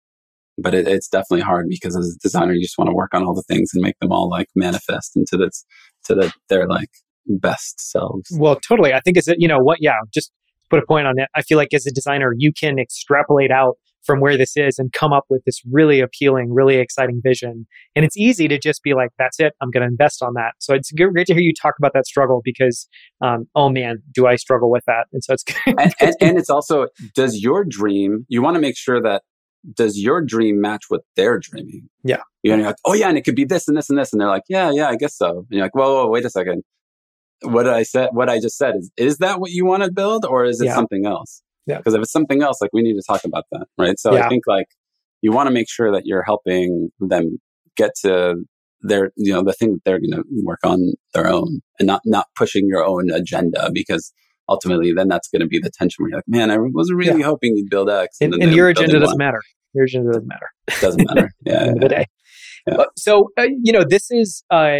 [0.57, 3.23] But it, it's definitely hard because as a designer, you just want to work on
[3.23, 5.65] all the things and make them all like manifest into this
[6.05, 6.89] to the, their like
[7.37, 8.29] best selves.
[8.37, 8.93] Well, totally.
[8.93, 9.97] I think it's you know what, yeah.
[10.13, 10.31] Just
[10.69, 11.29] put a point on it.
[11.35, 14.91] I feel like as a designer, you can extrapolate out from where this is and
[14.93, 17.67] come up with this really appealing, really exciting vision.
[17.95, 19.53] And it's easy to just be like, that's it.
[19.61, 20.53] I'm going to invest on that.
[20.59, 22.87] So it's great to hear you talk about that struggle because,
[23.21, 25.07] um, oh man, do I struggle with that?
[25.11, 28.77] And so it's and, and, and it's also, does your dream, you want to make
[28.77, 29.23] sure that
[29.75, 31.89] does your dream match what they're dreaming?
[32.03, 32.21] Yeah.
[32.43, 34.13] You know, you're like, oh yeah, and it could be this and this and this.
[34.13, 35.29] And they're like, yeah, yeah, I guess so.
[35.29, 36.63] And you're like, whoa, whoa, wait a second.
[37.43, 40.25] What I said, what I just said is, is that what you want to build
[40.25, 40.75] or is it yeah.
[40.75, 41.41] something else?
[41.65, 41.77] Yeah.
[41.77, 43.99] Because if it's something else, like we need to talk about that, right?
[43.99, 44.25] So yeah.
[44.25, 44.67] I think like
[45.21, 47.37] you want to make sure that you're helping them
[47.77, 48.35] get to
[48.81, 52.01] their, you know, the thing that they're going to work on their own and not,
[52.05, 54.13] not pushing your own agenda because
[54.49, 57.19] ultimately then that's going to be the tension where you're like, man, I was really
[57.19, 57.25] yeah.
[57.25, 58.17] hoping you'd build X.
[58.19, 59.41] And, and, and your agenda doesn't matter.
[59.73, 60.49] Your agenda doesn't matter.
[60.67, 61.31] It doesn't matter.
[61.45, 61.53] Yeah.
[61.59, 62.05] The end of the day.
[62.67, 62.83] Yeah.
[62.97, 64.79] So, uh, you know, this is, uh,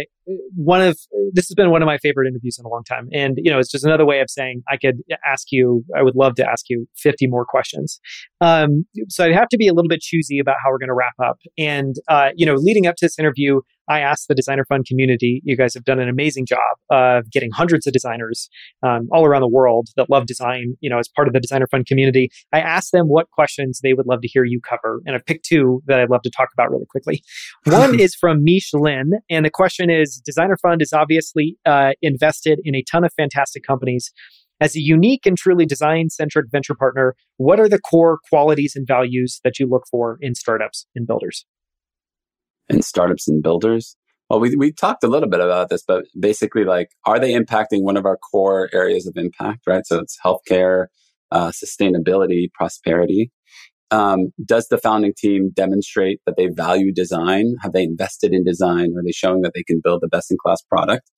[0.54, 0.98] one of
[1.32, 3.08] this has been one of my favorite interviews in a long time.
[3.12, 6.16] And you know it's just another way of saying i could ask you i would
[6.16, 8.00] love to ask you 50 more questions.
[8.40, 10.94] Um, so i'd have to be a little bit choosy about how we're going to
[10.94, 11.38] wrap up.
[11.58, 13.60] And uh, you know leading up to this interview
[13.90, 16.60] I asked the Designer Fund community, you guys have done an amazing job
[16.90, 18.48] of getting hundreds of designers
[18.84, 21.66] um, all around the world that love design, you know, as part of the Designer
[21.66, 22.30] Fund community.
[22.52, 25.00] I asked them what questions they would love to hear you cover.
[25.04, 27.24] And I've picked two that I'd love to talk about really quickly.
[27.64, 29.14] One is from Mish Lin.
[29.28, 33.64] And the question is Designer Fund is obviously uh, invested in a ton of fantastic
[33.64, 34.12] companies.
[34.60, 38.86] As a unique and truly design centric venture partner, what are the core qualities and
[38.86, 41.44] values that you look for in startups and builders?
[42.70, 43.96] And startups and builders.
[44.30, 47.82] Well, we, we talked a little bit about this, but basically, like, are they impacting
[47.82, 49.84] one of our core areas of impact, right?
[49.84, 50.86] So it's healthcare,
[51.32, 53.32] uh, sustainability, prosperity.
[53.90, 57.56] Um, does the founding team demonstrate that they value design?
[57.62, 58.94] Have they invested in design?
[58.96, 61.10] Are they showing that they can build the best in class product?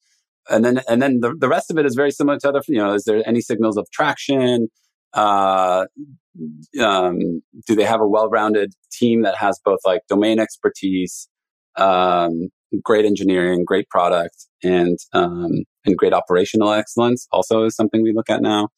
[0.49, 2.79] And then, and then the, the rest of it is very similar to other, you
[2.79, 4.69] know, is there any signals of traction?
[5.13, 5.85] Uh,
[6.81, 11.29] um, do they have a well-rounded team that has both like domain expertise,
[11.77, 12.49] um,
[12.83, 17.27] great engineering, great product, and um, and great operational excellence?
[17.33, 18.69] Also, is something we look at now.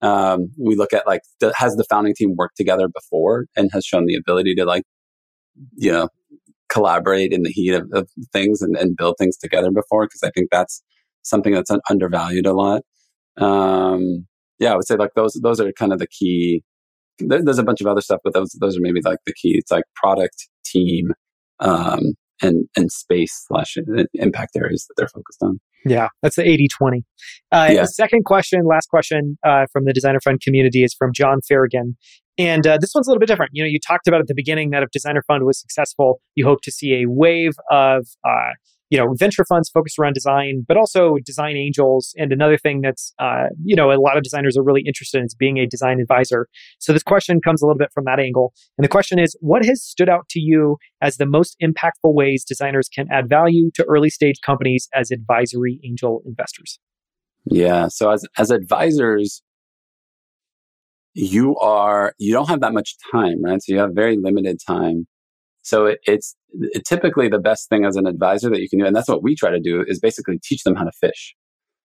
[0.00, 1.22] Um, we look at like
[1.54, 4.82] has the founding team worked together before and has shown the ability to like
[5.76, 6.08] you know
[6.68, 10.30] collaborate in the heat of, of things and, and, build things together before because I
[10.30, 10.82] think that's
[11.22, 12.82] something that's undervalued a lot.
[13.36, 14.26] Um,
[14.58, 16.62] yeah, I would say like those those are kind of the key.
[17.18, 19.54] There, there's a bunch of other stuff, but those those are maybe like the key.
[19.58, 21.12] It's like product, team,
[21.60, 23.76] um, and and space slash
[24.14, 25.60] impact areas that they're focused on.
[25.84, 27.04] Yeah, that's the 80 20.
[27.50, 27.84] Uh, yeah.
[27.84, 31.96] Second question, last question uh, from the Designer Fund community is from John Farragon.
[32.38, 33.50] And uh, this one's a little bit different.
[33.52, 36.46] You know, you talked about at the beginning that if Designer Fund was successful, you
[36.46, 38.52] hope to see a wave of uh,
[38.92, 42.12] you know, venture funds focused around design, but also design angels.
[42.18, 45.24] And another thing that's, uh, you know, a lot of designers are really interested in
[45.24, 46.46] is being a design advisor.
[46.78, 48.52] So this question comes a little bit from that angle.
[48.76, 52.44] And the question is, what has stood out to you as the most impactful ways
[52.44, 56.78] designers can add value to early stage companies as advisory angel investors?
[57.46, 57.88] Yeah.
[57.88, 59.42] So as, as advisors,
[61.14, 63.62] you are, you don't have that much time, right?
[63.62, 65.06] So you have very limited time
[65.62, 68.84] so it, it's it, typically the best thing as an advisor that you can do.
[68.84, 71.34] And that's what we try to do is basically teach them how to fish.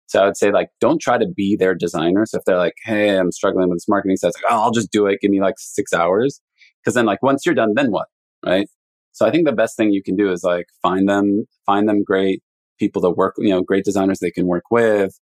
[0.06, 2.24] So I would say like, don't try to be their designer.
[2.26, 4.92] So if they're like, Hey, I'm struggling with this marketing stuff, like, oh, I'll just
[4.92, 5.20] do it.
[5.20, 6.40] Give me like six hours.
[6.84, 8.06] Cause then like once you're done, then what?
[8.44, 8.68] Right.
[9.12, 12.04] So I think the best thing you can do is like find them, find them
[12.04, 12.42] great
[12.78, 15.18] people to work, you know, great designers they can work with,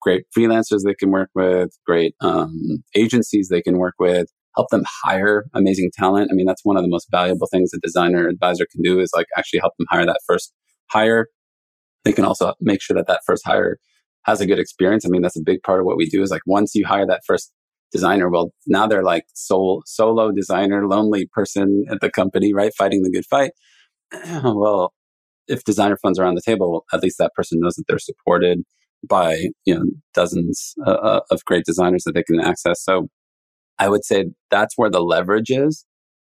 [0.00, 4.82] great freelancers they can work with, great um, agencies they can work with, help them
[5.04, 6.30] hire amazing talent.
[6.30, 9.10] I mean, that's one of the most valuable things a designer advisor can do is
[9.14, 10.52] like actually help them hire that first
[10.90, 11.28] hire.
[12.04, 13.78] They can also make sure that that first hire
[14.24, 15.04] has a good experience.
[15.06, 17.06] I mean, that's a big part of what we do is like once you hire
[17.06, 17.52] that first
[17.92, 22.72] designer, well, now they're like sole, solo designer, lonely person at the company, right?
[22.76, 23.52] Fighting the good fight.
[24.42, 24.92] well,
[25.46, 28.62] if designer funds are on the table, at least that person knows that they're supported
[29.08, 32.82] by, you know, dozens uh, uh of great designers that they can access.
[32.82, 33.08] So
[33.78, 35.84] I would say that's where the leverage is,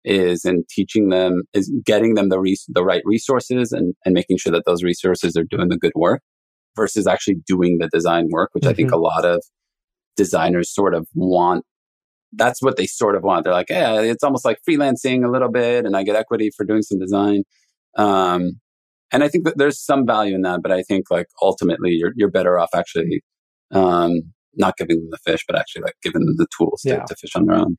[0.05, 4.39] is in teaching them, is getting them the, res- the right resources and, and making
[4.39, 6.23] sure that those resources are doing the good work
[6.77, 8.71] versus actually doing the design work, which mm-hmm.
[8.71, 8.99] I think mm-hmm.
[8.99, 9.43] a lot of
[10.17, 11.65] designers sort of want.
[12.33, 13.45] That's what they sort of want.
[13.45, 16.65] They're like, yeah, it's almost like freelancing a little bit and I get equity for
[16.65, 17.45] doing some design.
[17.97, 18.61] Um,
[19.11, 22.13] and I think that there's some value in that, but I think like ultimately you're,
[22.17, 23.23] you're better off actually,
[23.73, 27.05] um, not giving them the fish, but actually like giving them the tools to, yeah.
[27.05, 27.77] to fish on their own.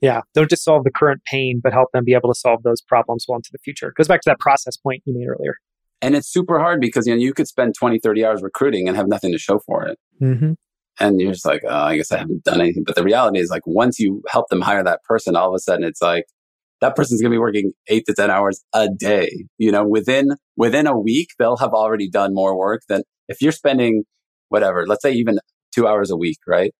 [0.00, 0.20] Yeah.
[0.34, 3.24] Don't just solve the current pain, but help them be able to solve those problems
[3.26, 3.88] well into the future.
[3.88, 5.54] It goes back to that process point you made earlier.
[6.02, 8.96] And it's super hard because, you know, you could spend 20, 30 hours recruiting and
[8.96, 9.98] have nothing to show for it.
[10.20, 10.52] Mm-hmm.
[10.98, 12.84] And you're just like, oh, I guess I haven't done anything.
[12.84, 15.58] But the reality is like, once you help them hire that person, all of a
[15.58, 16.24] sudden it's like,
[16.82, 19.46] that person's going to be working eight to 10 hours a day.
[19.56, 23.52] You know, within, within a week, they'll have already done more work than if you're
[23.52, 24.04] spending
[24.48, 25.38] whatever, let's say even
[25.76, 26.72] two hours a week, right?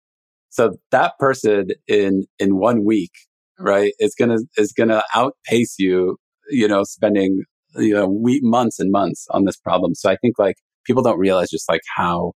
[0.49, 3.12] So that person in, in one week,
[3.61, 3.66] mm-hmm.
[3.66, 6.16] right, is gonna, is gonna outpace you,
[6.49, 7.42] you know, spending,
[7.76, 9.94] you know, week, months and months on this problem.
[9.94, 12.32] So I think like people don't realize just like how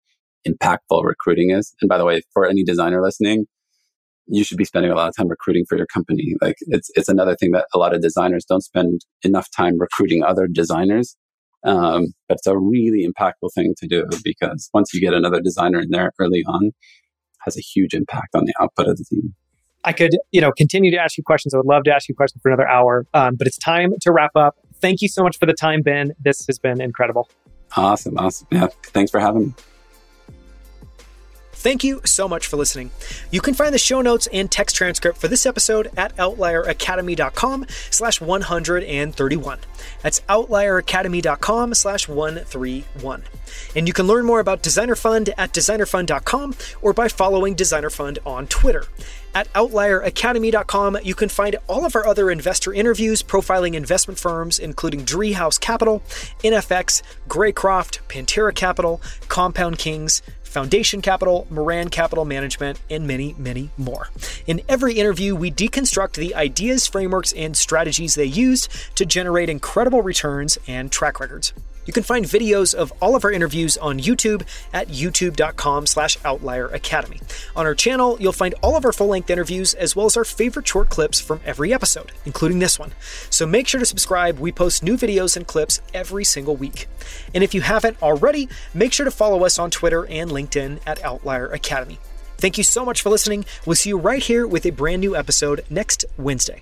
[0.47, 1.73] impactful recruiting is.
[1.81, 3.45] And by the way, for any designer listening,
[4.27, 6.35] you should be spending a lot of time recruiting for your company.
[6.41, 10.23] Like it's, it's another thing that a lot of designers don't spend enough time recruiting
[10.23, 11.15] other designers.
[11.63, 15.79] Um, but it's a really impactful thing to do because once you get another designer
[15.79, 16.71] in there early on,
[17.39, 19.33] has a huge impact on the output of the team.
[19.83, 21.53] I could, you know, continue to ask you questions.
[21.53, 24.11] I would love to ask you questions for another hour, um, but it's time to
[24.11, 24.55] wrap up.
[24.81, 26.11] Thank you so much for the time, Ben.
[26.19, 27.29] This has been incredible.
[27.75, 28.47] Awesome, awesome.
[28.51, 29.53] Yeah, thanks for having me.
[31.59, 32.91] Thank you so much for listening.
[33.31, 38.21] You can find the show notes and text transcript for this episode at outlieracademy.com slash
[38.21, 39.59] 131.
[40.01, 43.23] That's outlieracademy.com slash 131.
[43.75, 48.19] And you can learn more about Designer Fund at designerfund.com or by following Designer Fund
[48.25, 48.85] on Twitter.
[49.35, 55.05] At outlieracademy.com, you can find all of our other investor interviews profiling investment firms, including
[55.05, 56.01] Driehaus Capital,
[56.39, 64.09] NFX, Greycroft, Pantera Capital, Compound Kings, Foundation Capital, Moran Capital Management, and many, many more.
[64.47, 70.01] In every interview, we deconstruct the ideas, frameworks, and strategies they used to generate incredible
[70.01, 71.53] returns and track records.
[71.85, 76.67] You can find videos of all of our interviews on YouTube at youtube.com slash outlier
[76.67, 77.19] academy.
[77.55, 80.67] On our channel, you'll find all of our full-length interviews as well as our favorite
[80.67, 82.91] short clips from every episode, including this one.
[83.29, 84.39] So make sure to subscribe.
[84.39, 86.87] We post new videos and clips every single week.
[87.33, 91.03] And if you haven't already, make sure to follow us on Twitter and LinkedIn at
[91.03, 91.99] Outlier Academy.
[92.37, 93.45] Thank you so much for listening.
[93.65, 96.61] We'll see you right here with a brand new episode next Wednesday.